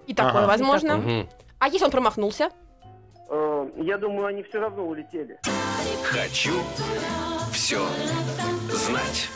И 0.07 0.13
такое 0.13 0.45
возможно. 0.45 1.27
А 1.60 1.67
если 1.67 1.86
он 1.86 1.91
промахнулся? 1.91 2.49
Э, 3.29 3.69
я 3.77 3.97
думаю, 3.97 4.27
они 4.27 4.43
все 4.43 4.60
равно 4.60 4.86
улетели. 4.86 5.39
Хочу 6.04 6.54
все 7.52 7.80
знать. 8.70 9.30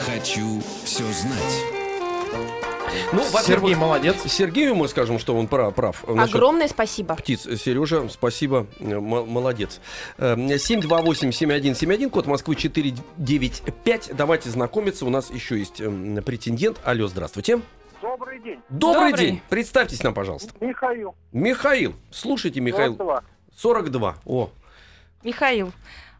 Хочу 0.00 0.60
все 0.84 1.04
знать. 1.04 1.64
Ну, 3.12 3.22
Сергей 3.44 3.74
молодец. 3.74 4.16
Сергею 4.26 4.74
мы 4.74 4.88
скажем, 4.88 5.18
что 5.18 5.36
он 5.36 5.46
прав. 5.46 5.74
прав 5.74 6.04
Огромное 6.08 6.68
спасибо. 6.68 7.14
птиц. 7.14 7.42
Сережа, 7.60 8.08
спасибо, 8.08 8.66
э, 8.78 8.90
м- 8.92 9.02
молодец. 9.28 9.80
Э, 10.18 10.34
728-7171, 10.36 12.10
код 12.10 12.26
Москвы 12.26 12.56
495. 12.56 14.10
Давайте 14.16 14.50
знакомиться. 14.50 15.06
У 15.06 15.10
нас 15.10 15.30
еще 15.30 15.58
есть 15.58 15.80
эм, 15.80 16.22
претендент. 16.24 16.78
Алло, 16.84 17.06
здравствуйте. 17.08 17.60
Добрый 18.02 18.40
день, 18.40 18.60
Добрый, 18.70 19.10
Добрый. 19.10 19.26
день. 19.26 19.42
Представьтесь 19.50 20.02
нам, 20.02 20.14
пожалуйста. 20.14 20.52
Михаил. 20.60 21.14
Михаил. 21.32 21.94
Слушайте, 22.10 22.60
Михаил. 22.60 22.98
42. 23.56 24.16
О, 24.24 24.50
Михаил, 25.22 25.72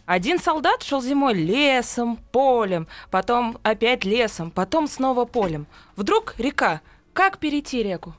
один 0.07 0.39
солдат 0.39 0.83
шел 0.83 1.01
зимой 1.01 1.35
лесом, 1.35 2.19
полем, 2.33 2.87
потом 3.11 3.59
опять 3.63 4.05
лесом, 4.05 4.51
потом 4.51 4.87
снова 4.89 5.25
полем. 5.25 5.67
Вдруг 5.97 6.35
река. 6.39 6.81
Как 7.13 7.39
перейти 7.39 7.83
реку? 7.83 8.15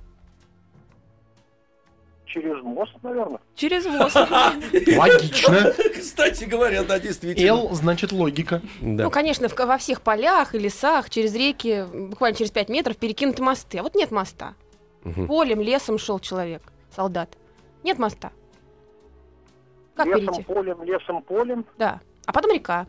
Через 2.25 2.63
мост, 2.63 2.93
наверное. 3.03 3.39
Через 3.55 3.85
мост. 3.87 4.15
Логично. 4.15 5.73
кстати 5.93 6.45
говоря, 6.45 6.83
да, 6.83 6.97
действительно. 6.99 7.47
Л 7.49 7.69
значит 7.73 8.11
логика. 8.13 8.61
Да. 8.79 9.03
Ну, 9.03 9.11
конечно, 9.11 9.49
в- 9.49 9.57
во 9.57 9.77
всех 9.77 10.01
полях 10.01 10.55
и 10.55 10.59
лесах 10.59 11.09
через 11.09 11.35
реки 11.35 11.85
буквально 11.93 12.37
через 12.37 12.51
5 12.51 12.69
метров 12.69 12.95
перекинуты 12.97 13.43
мосты. 13.43 13.79
А 13.79 13.83
вот 13.83 13.95
нет 13.95 14.11
моста. 14.11 14.53
Полем, 15.27 15.59
лесом 15.61 15.97
шел 15.97 16.19
человек, 16.19 16.61
солдат. 16.95 17.37
Нет 17.83 17.97
моста. 17.99 18.31
Как 20.03 20.07
лесом, 20.07 20.33
перейти? 20.35 20.43
полем, 20.43 20.83
лесом, 20.83 21.21
полем. 21.23 21.65
Да. 21.77 21.99
А 22.25 22.33
потом 22.33 22.51
река. 22.51 22.85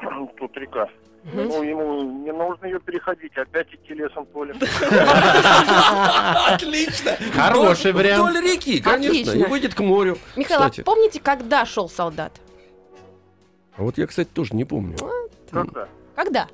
Тут 0.38 0.56
река. 0.56 0.88
Мгм. 1.22 1.48
Ну, 1.48 1.62
ему 1.62 2.02
не 2.24 2.32
нужно 2.32 2.64
ее 2.64 2.80
переходить, 2.80 3.36
опять 3.36 3.68
идти 3.74 3.92
лесом, 3.92 4.24
полем. 4.26 4.56
Отлично. 6.46 7.16
Хороший 7.34 7.92
вариант. 7.92 8.30
Вдоль 8.30 8.42
реки, 8.42 8.80
конечно. 8.80 9.10
Отлично. 9.10 9.32
И 9.32 9.44
выйдет 9.44 9.74
к 9.74 9.80
морю. 9.80 10.16
Михаил, 10.36 10.62
а 10.62 10.70
помните, 10.84 11.20
когда 11.20 11.66
шел 11.66 11.88
солдат? 11.90 12.32
А 13.76 13.82
вот 13.82 13.98
я, 13.98 14.06
кстати, 14.06 14.28
тоже 14.28 14.54
не 14.54 14.64
помню. 14.64 14.96
Когда? 15.50 15.88
Когда? 16.14 16.48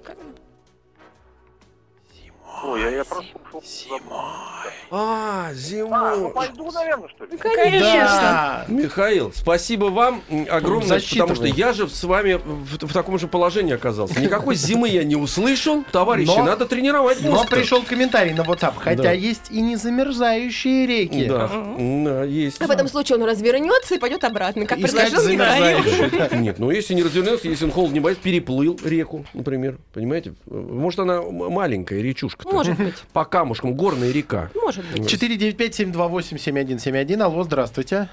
Ой, 2.64 2.80
я, 2.82 2.90
я 2.90 3.04
прослушал. 3.04 4.00
А, 4.10 4.66
А, 4.90 5.48
ну 5.50 5.54
зимой. 5.54 6.30
пойду, 6.32 6.70
наверное, 6.70 7.08
что 7.08 7.24
ли? 7.24 7.38
Да. 7.80 8.64
Михаил, 8.68 9.32
спасибо 9.34 9.86
вам 9.86 10.22
огромное, 10.50 11.00
потому 11.00 11.34
что 11.34 11.46
я 11.46 11.72
же 11.72 11.88
с 11.88 12.04
вами 12.04 12.34
в, 12.34 12.86
в 12.86 12.92
таком 12.92 13.18
же 13.18 13.28
положении 13.28 13.74
оказался. 13.74 14.20
Никакой 14.20 14.54
зимы 14.54 14.88
я 14.88 15.04
не 15.04 15.16
услышал. 15.16 15.84
Товарищи, 15.92 16.28
Но- 16.36 16.44
надо 16.44 16.66
тренировать 16.66 17.22
Но 17.22 17.32
мозг. 17.32 17.48
пришел 17.50 17.82
комментарий 17.82 18.32
на 18.34 18.42
WhatsApp. 18.42 18.74
Хотя 18.78 19.02
Да. 19.02 19.12
есть 19.12 19.50
и 19.50 19.60
не 19.60 19.76
замерзающие 19.76 20.86
реки. 20.86 21.26
Да, 21.26 21.48
да, 21.78 22.24
есть. 22.24 22.60
А 22.60 22.66
в 22.66 22.70
этом 22.70 22.88
случае 22.88 23.18
он 23.18 23.24
развернется 23.24 23.94
и 23.94 23.98
пойдет 23.98 24.24
обратно, 24.24 24.66
как 24.66 24.78
Искать 24.78 25.10
предложил 25.10 25.32
Михаил. 25.32 26.40
Нет, 26.40 26.58
ну 26.58 26.70
если 26.70 26.94
не 26.94 27.02
развернется, 27.02 27.48
если 27.48 27.64
он 27.64 27.70
холод 27.70 27.92
не 27.92 28.00
боится, 28.00 28.22
переплыл 28.22 28.78
реку, 28.84 29.24
например. 29.34 29.78
Понимаете? 29.92 30.34
Может, 30.46 31.00
она 31.00 31.22
маленькая 31.22 32.00
речушка. 32.00 32.45
Может 32.52 32.76
быть, 32.76 32.94
По 33.12 33.24
камушкам, 33.24 33.74
горная 33.74 34.12
река. 34.12 34.50
может 34.54 34.84
быть. 34.92 35.12
495-728-7171. 35.12 37.20
Алло, 37.22 37.42
здравствуйте. 37.42 38.08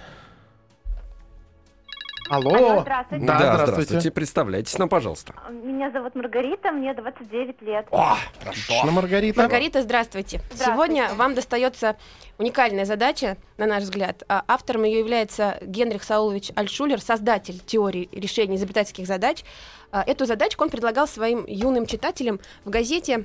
Алло. 2.30 2.56
Алло, 2.56 2.82
здравствуйте. 2.82 3.26
Да, 3.26 3.38
Да, 3.38 3.66
здравствуйте. 3.68 4.10
Представляйтесь 4.10 4.78
нам, 4.80 4.88
пожалуйста. 4.90 5.34
Меня 5.52 5.92
зовут 5.92 6.16
Маргарита, 6.16 6.72
мне 6.72 6.94
29 6.96 7.62
лет. 7.62 7.86
О, 7.92 8.16
Отлично, 8.44 8.92
Маргарита. 8.92 9.40
Маргарита, 9.42 9.82
здравствуйте. 9.84 10.40
Здравствуйте. 10.50 10.72
Сегодня 10.72 11.14
вам 11.16 11.36
достается 11.36 11.96
уникальная 12.40 12.86
задача, 12.86 13.38
на 13.58 13.68
наш 13.68 13.84
взгляд. 13.84 14.24
А 14.30 14.44
Автором 14.48 14.84
ее 14.84 14.98
является 15.00 15.60
Генрих 15.62 16.04
Саулович 16.04 16.52
Альшулер, 16.56 17.02
создатель 17.02 17.60
теории 17.60 18.10
решения 18.12 18.56
изобретательских 18.56 19.06
задач. 19.06 19.44
А, 19.92 20.04
Эту 20.08 20.26
задачку 20.26 20.64
он 20.64 20.72
предлагал 20.72 21.08
своим 21.08 21.46
юным 21.46 21.86
читателям 21.86 22.40
в 22.66 22.70
газете, 22.72 23.20
а, 23.20 23.24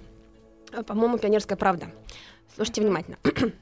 по-моему, 0.86 1.18
«Пионерская 1.18 1.56
правда». 1.56 1.90
Слушайте 2.54 2.82
внимательно. 2.82 3.18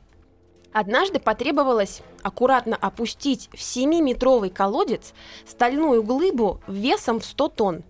Однажды 0.72 1.20
потребовалось 1.20 2.02
аккуратно 2.22 2.76
опустить 2.76 3.48
в 3.52 3.56
7-метровый 3.56 4.50
колодец 4.50 5.14
стальную 5.46 6.02
глыбу 6.02 6.60
весом 6.66 7.20
в 7.20 7.24
100 7.24 7.48
тонн. 7.48 7.84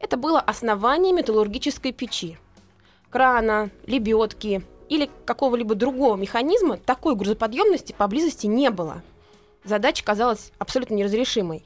Это 0.00 0.16
было 0.16 0.40
основание 0.40 1.12
металлургической 1.12 1.92
печи. 1.92 2.38
Крана, 3.10 3.70
лебедки 3.86 4.62
или 4.88 5.08
какого-либо 5.24 5.74
другого 5.74 6.16
механизма 6.16 6.76
такой 6.76 7.14
грузоподъемности 7.14 7.94
поблизости 7.96 8.46
не 8.46 8.70
было. 8.70 9.02
Задача 9.64 10.04
казалась 10.04 10.50
абсолютно 10.58 10.94
неразрешимой. 10.94 11.64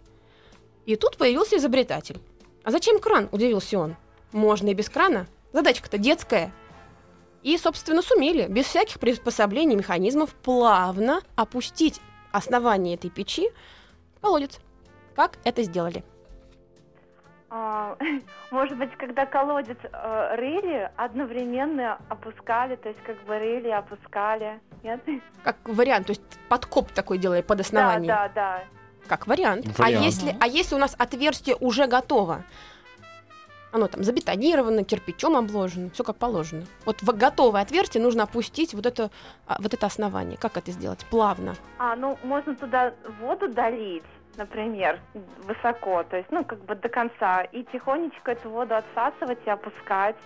И 0.85 0.97
тут 0.97 1.17
появился 1.17 1.57
изобретатель. 1.57 2.21
А 2.63 2.71
зачем 2.71 2.99
кран? 2.99 3.29
Удивился 3.33 3.79
он. 3.79 3.97
Можно 4.33 4.69
и 4.69 4.75
без 4.75 4.91
крана. 4.91 5.27
Задачка-то 5.53 5.97
детская. 5.99 6.53
И, 7.47 7.57
собственно, 7.59 8.03
сумели, 8.03 8.49
без 8.49 8.65
всяких 8.67 8.99
приспособлений, 8.99 9.77
механизмов, 9.77 10.35
плавно 10.35 11.21
опустить 11.37 12.01
основание 12.33 12.97
этой 12.97 13.09
печи 13.09 13.51
в 14.17 14.21
колодец. 14.21 14.59
Как 15.15 15.39
это 15.45 15.63
сделали? 15.63 16.03
А, 17.49 17.97
Может 18.51 18.77
быть, 18.77 18.91
когда 18.97 19.27
колодец 19.27 19.77
э, 19.85 20.35
рыли, 20.35 20.91
одновременно 20.97 22.01
опускали, 22.09 22.75
то 22.75 22.89
есть 22.89 23.01
как 23.05 23.17
бы 23.27 23.39
рыли, 23.39 23.69
опускали. 23.69 24.61
Нет? 24.83 25.01
Как 25.45 25.57
вариант, 25.67 26.09
то 26.09 26.11
есть 26.11 26.23
подкоп 26.49 26.91
такой 26.91 27.19
делали 27.19 27.43
под 27.43 27.59
Да, 27.59 27.63
основание. 27.63 28.09
да, 28.09 28.29
да. 28.35 28.65
Как 29.07 29.29
вариант. 29.29 29.67
А 29.79 29.83
Вариант. 29.85 30.05
если, 30.05 30.37
а 30.41 30.49
если 30.49 30.75
у 30.75 30.79
нас 30.79 30.97
отверстие 30.99 31.55
уже 31.61 31.87
готово? 31.87 32.43
Оно 33.73 33.89
там 33.89 34.03
забетонировано, 34.05 34.85
кирпичом 34.85 35.37
обложено, 35.37 35.91
все 35.91 36.05
как 36.05 36.17
положено. 36.17 36.65
Вот 36.85 37.03
в 37.03 37.17
готовое 37.17 37.61
отверстие 37.63 38.03
нужно 38.03 38.23
опустить 38.23 38.75
вот 38.75 38.87
это, 38.87 39.11
а, 39.47 39.57
вот 39.61 39.75
это 39.75 39.87
основание. 39.87 40.39
Как 40.39 40.57
это 40.57 40.71
сделать? 40.71 41.05
Плавно. 41.11 41.57
А, 41.79 41.95
ну, 41.97 42.17
можно 42.23 42.55
туда 42.55 42.95
воду 43.21 43.49
долить, 43.49 44.05
например, 44.37 45.01
высоко, 45.45 46.05
то 46.05 46.17
есть, 46.17 46.31
ну, 46.31 46.45
как 46.45 46.65
бы 46.65 46.75
до 46.75 46.89
конца, 46.89 47.43
и 47.43 47.65
тихонечко 47.65 48.33
эту 48.33 48.51
воду 48.51 48.77
отсасывать 48.77 49.39
и 49.45 49.51
опускать. 49.51 50.17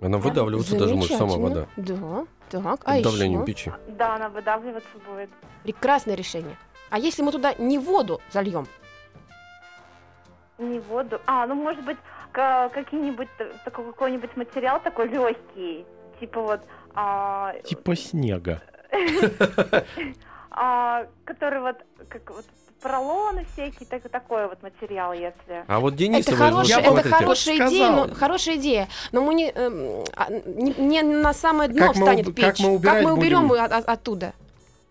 Она 0.00 0.18
выдавливаться 0.18 0.78
даже 0.78 0.94
может 0.94 1.16
сама 1.16 1.36
вода. 1.36 1.66
Да, 1.76 2.26
так. 2.50 2.80
А 2.84 2.94
Под 2.94 3.02
давлением 3.02 3.44
еще? 3.44 3.46
печи. 3.46 3.72
Да, 3.88 4.16
она 4.16 4.28
выдавливаться 4.28 4.88
будет. 5.08 5.30
Прекрасное 5.62 6.14
решение. 6.16 6.56
А 6.90 6.98
если 6.98 7.22
мы 7.22 7.32
туда 7.32 7.54
не 7.54 7.78
воду 7.78 8.20
зальем? 8.30 8.66
Не 10.58 10.78
воду. 10.80 11.20
А, 11.26 11.46
ну, 11.46 11.54
может 11.54 11.84
быть, 11.84 11.96
какие-нибудь, 12.36 13.28
такой 13.64 13.86
какой-нибудь 13.86 14.36
материал 14.36 14.80
такой 14.80 15.08
легкий, 15.08 15.84
типа 16.20 16.40
вот, 16.40 16.60
а, 16.94 17.54
Типа 17.64 17.96
снега. 17.96 18.62
а, 20.50 21.06
который 21.24 21.60
вот, 21.60 21.76
как 22.08 22.30
вот 22.30 22.44
поролоны 22.82 23.46
всякие, 23.52 23.86
так, 23.88 24.08
такой 24.10 24.48
вот 24.48 24.62
материал, 24.62 25.12
если. 25.12 25.64
А 25.66 25.80
вот 25.80 25.96
Денисова, 25.96 26.34
это 26.34 26.36
хорошая, 26.36 26.82
Я 26.82 26.92
это 27.00 27.08
хорошая 27.08 27.54
сказал. 27.56 27.72
идея, 27.72 27.90
но, 27.90 28.14
хорошая 28.14 28.56
идея, 28.56 28.88
но 29.12 29.20
мы 29.22 29.34
не, 29.34 29.50
а, 29.50 30.30
не, 30.30 30.72
не 30.74 31.02
на 31.02 31.32
самое 31.32 31.68
дно 31.70 31.86
Как 31.88 31.96
мы 31.96 32.02
встанет 32.02 32.28
уб- 32.28 32.34
печь. 32.34 32.44
как 32.46 32.60
мы 32.60 32.72
убирать 32.74 33.04
уберем 33.06 33.48
будем? 33.48 33.64
от- 33.64 33.72
от- 33.72 33.88
оттуда 33.88 34.32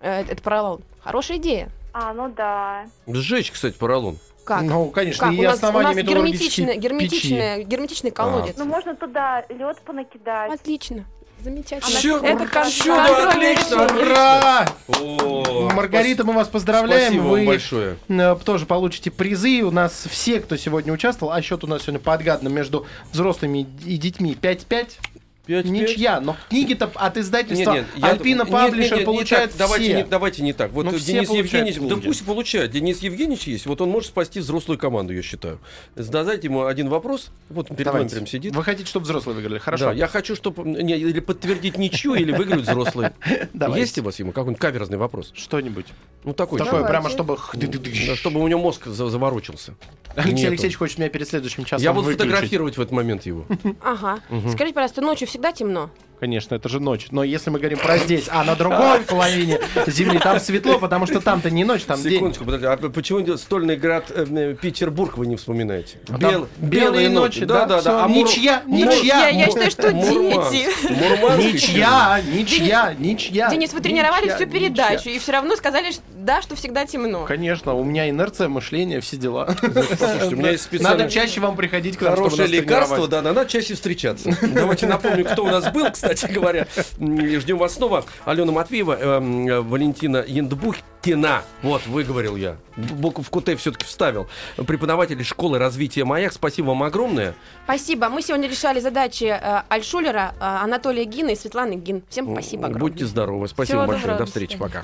э, 0.02 0.22
этот 0.22 0.42
поролон? 0.42 0.82
Хорошая 1.00 1.38
идея. 1.38 1.70
А, 1.94 2.14
ну 2.14 2.28
да. 2.30 2.86
Сжечь, 3.08 3.52
кстати, 3.52 3.78
поролон. 3.78 4.18
Как? 4.46 4.62
Ну, 4.62 4.90
конечно, 4.92 5.26
как? 5.26 5.34
и 5.34 5.40
у 5.40 5.44
нас, 5.44 5.54
у 5.54 5.56
основание 5.56 5.96
нас 5.96 6.04
металлургической 6.04 6.66
герметичный, 6.66 6.78
герметичный, 6.78 7.64
герметичный 7.64 8.12
колодец. 8.12 8.56
Ну, 8.58 8.66
можно 8.66 8.96
туда 8.96 9.44
лед 9.50 9.82
понакидать. 9.82 10.54
Отлично. 10.54 11.06
Замечательно. 11.44 11.98
Всё, 12.00 12.18
это 12.18 12.48
кон- 12.48 12.48
контрольное 12.48 13.30
отлично. 13.30 13.84
Ура! 13.86 14.66
О, 14.88 15.70
Маргарита, 15.74 16.24
мы 16.24 16.34
вас 16.34 16.48
поздравляем. 16.48 17.14
Спасибо 17.14 17.24
Вы 17.24 17.38
вам 17.38 17.46
большое. 17.46 17.98
э, 18.08 18.36
тоже 18.44 18.66
получите 18.66 19.12
призы. 19.12 19.62
У 19.62 19.70
нас 19.72 20.06
все, 20.10 20.40
кто 20.40 20.58
сегодня 20.58 20.94
участвовал, 20.94 21.34
а 21.34 21.42
счет 21.42 21.64
у 21.64 21.68
нас 21.68 21.84
сегодня 21.84 22.00
подгадно 22.00 22.48
между 22.48 22.86
взрослыми 23.12 23.68
и 23.86 23.98
детьми 23.98 24.36
5-5. 24.40 24.98
Пять, 25.46 25.64
пять. 25.66 25.72
Ничья, 25.72 26.20
но 26.22 26.36
книги-то 26.50 26.92
от 26.96 27.18
издательства 27.18 27.74
Нет, 27.74 27.86
нет, 27.96 28.04
я- 28.04 28.08
Альпина 28.12 28.42
нет, 28.44 28.52
Паблишер 28.52 28.98
нет, 29.00 29.08
не 29.08 29.24
так, 29.26 29.52
давайте, 29.58 29.86
все. 29.86 29.96
не, 29.96 30.04
давайте 30.04 30.44
не 30.44 30.54
так. 30.54 30.72
Вот 30.72 30.86
Ну, 30.86 30.92
все 30.98 31.14
Денис 31.14 31.30
Евгеньевич, 31.30 31.76
да 31.80 31.88
книги. 31.96 32.06
пусть 32.08 32.26
получает. 32.26 32.72
Денис 32.72 33.00
Евгеньевич 33.00 33.48
есть, 33.48 33.66
вот 33.66 33.80
он 33.82 33.90
может 33.90 34.10
спасти 34.10 34.40
взрослую 34.40 34.80
команду, 34.80 35.14
я 35.14 35.22
считаю. 35.22 35.60
Задайте 35.96 36.48
ему 36.48 36.66
один 36.66 36.90
вопрос. 36.90 37.30
Вот 37.50 37.70
он 37.70 37.78
перед 37.78 37.88
вами 37.88 37.98
Давайте. 38.00 38.16
прям 38.16 38.28
сидит. 38.28 38.56
Вы 38.56 38.64
хотите, 38.64 38.88
чтобы 38.90 39.04
взрослые 39.06 39.36
выиграли? 39.36 39.60
Хорошо. 39.60 39.86
Да, 39.86 39.92
я 39.94 40.08
хочу, 40.08 40.36
чтобы 40.36 40.64
не, 40.64 40.98
или 40.98 41.20
подтвердить 41.20 41.78
ничью, 41.78 42.16
или 42.16 42.32
выиграют 42.32 42.64
взрослые. 42.68 43.14
Давайте. 43.54 43.82
Есть 43.82 44.00
у 44.00 44.04
вас 44.04 44.18
ему 44.20 44.32
какой-нибудь 44.32 44.60
каверзный 44.62 44.98
вопрос? 44.98 45.32
Что-нибудь. 45.36 45.86
Ну 46.24 46.34
такой, 46.34 46.58
Такое 46.58 46.82
Давайте. 46.82 46.90
прямо, 46.92 47.10
чтобы... 47.10 47.38
да, 47.54 48.16
чтобы 48.16 48.40
у 48.42 48.48
него 48.48 48.60
мозг 48.60 48.88
за- 48.88 49.10
заворочился. 49.10 49.76
Алексей 50.16 50.34
Нету. 50.36 50.48
Алексеевич 50.50 50.78
хочет 50.78 50.98
меня 51.00 51.10
перед 51.10 51.28
следующим 51.28 51.66
часом 51.66 51.84
Я 51.84 51.94
буду 51.94 52.06
выключить. 52.08 52.30
фотографировать 52.30 52.78
в 52.78 52.82
этот 52.82 52.92
момент 52.94 53.26
его. 53.26 53.46
Ага. 53.82 54.20
Мгм. 54.30 54.50
Скажите, 54.52 54.74
пожалуйста, 54.74 55.02
ночью 55.02 55.28
всегда 55.28 55.52
темно? 55.52 55.90
Конечно, 56.18 56.56
это 56.56 56.70
же 56.70 56.80
ночь. 56.80 57.08
Но 57.12 57.26
если 57.26 57.50
мы 57.50 57.60
говорим 57.60 57.78
про 57.78 57.98
здесь, 57.98 58.28
а 58.32 58.46
на 58.46 58.56
другой 58.56 59.02
половине 59.02 59.60
Земли, 59.86 60.18
там 60.18 60.40
светло, 60.40 60.80
потому 60.80 61.06
что 61.08 61.20
там-то 61.20 61.52
не 61.52 61.66
ночь, 61.66 61.84
там 61.84 62.02
день. 62.02 62.14
Секундочку, 62.14 62.46
подожди, 62.46 62.66
а 62.68 62.78
почему 62.78 63.36
стольный 63.38 63.76
град 63.76 64.06
э, 64.16 64.26
э, 64.30 64.56
Петербург 64.60 65.18
вы 65.18 65.28
не 65.28 65.36
вспоминаете? 65.36 65.98
А 66.08 66.18
там 66.18 66.32
Бел- 66.32 66.48
белые 66.58 67.10
ночи, 67.10 67.44
да, 67.44 67.66
да, 67.66 67.80
всё, 67.82 67.90
да. 67.90 68.06
А 68.06 68.10
ничья, 68.10 68.64
Мур- 68.66 68.88
ничья. 68.88 69.28
Я, 69.28 69.40
я 69.42 69.46
считаю, 69.48 69.72
что 69.72 69.92
дети. 69.92 70.70
Мурманск. 70.90 71.44
Ничья, 71.44 72.22
ничья, 72.34 72.96
ничья. 72.98 73.50
Денис, 73.50 73.74
вы 73.74 73.82
тренировали 73.82 74.24
ничья, 74.26 74.36
всю 74.38 74.46
передачу, 74.48 75.00
ничья. 75.00 75.12
и 75.12 75.20
все 75.20 75.32
равно 75.34 75.56
сказали, 75.58 75.92
что, 75.92 76.02
да, 76.26 76.42
что 76.42 76.56
всегда 76.56 76.86
темно. 76.86 77.26
Конечно, 77.26 77.74
у 77.76 77.84
меня 77.84 78.10
инерция 78.10 78.50
мышления, 78.50 79.00
все 79.00 79.16
дела. 79.18 79.46
Послушайте, 79.62 80.36
у 80.36 80.38
меня 80.38 80.52
есть 80.52 80.64
специально 80.64 80.98
Надо 80.98 81.12
чаще 81.12 81.40
вам 81.40 81.56
приходить 81.56 81.98
к 81.98 82.02
нам, 82.02 82.16
хорошее 82.16 82.48
лекарство, 82.48 83.08
да, 83.08 83.22
надо 83.22 83.46
чаще 83.46 83.76
встречаться. 83.76 84.36
Давайте 84.42 84.88
напомню, 84.88 85.24
кто 85.24 85.44
у 85.44 85.48
нас 85.48 85.72
был, 85.72 85.90
кстати 85.92 86.26
говоря. 86.32 86.68
Ждем 87.00 87.58
вас 87.58 87.76
снова. 87.76 88.06
Алена 88.26 88.52
Матвеева, 88.52 88.94
эм, 88.94 89.48
э, 89.48 89.62
Валентина 89.62 90.24
Яндбухтина. 90.28 91.44
Вот, 91.62 91.86
выговорил 91.86 92.36
я. 92.36 92.58
Букву 92.76 93.24
в 93.24 93.30
КУТ 93.30 93.58
все-таки 93.58 93.86
вставил. 93.86 94.28
Преподаватель 94.58 95.24
школы 95.24 95.60
развития 95.60 96.04
«Маяк». 96.04 96.34
Спасибо 96.34 96.68
вам 96.68 96.84
огромное. 96.84 97.36
Спасибо. 97.66 98.10
Мы 98.10 98.22
сегодня 98.24 98.50
решали 98.50 98.80
задачи 98.80 99.26
э, 99.26 99.62
Альшулера, 99.70 100.34
э, 100.40 100.44
Анатолия 100.44 101.06
Гина 101.06 101.30
и 101.30 101.36
Светланы 101.36 101.76
Гин. 101.76 102.02
Всем 102.10 102.32
спасибо 102.34 102.66
огромное. 102.66 102.80
Будьте 102.80 103.06
здоровы. 103.06 103.48
Спасибо 103.48 103.66
Всего 103.66 103.86
большое. 103.86 104.02
доброго, 104.02 104.20
До 104.20 104.26
встречи. 104.26 104.58
Пока. 104.58 104.84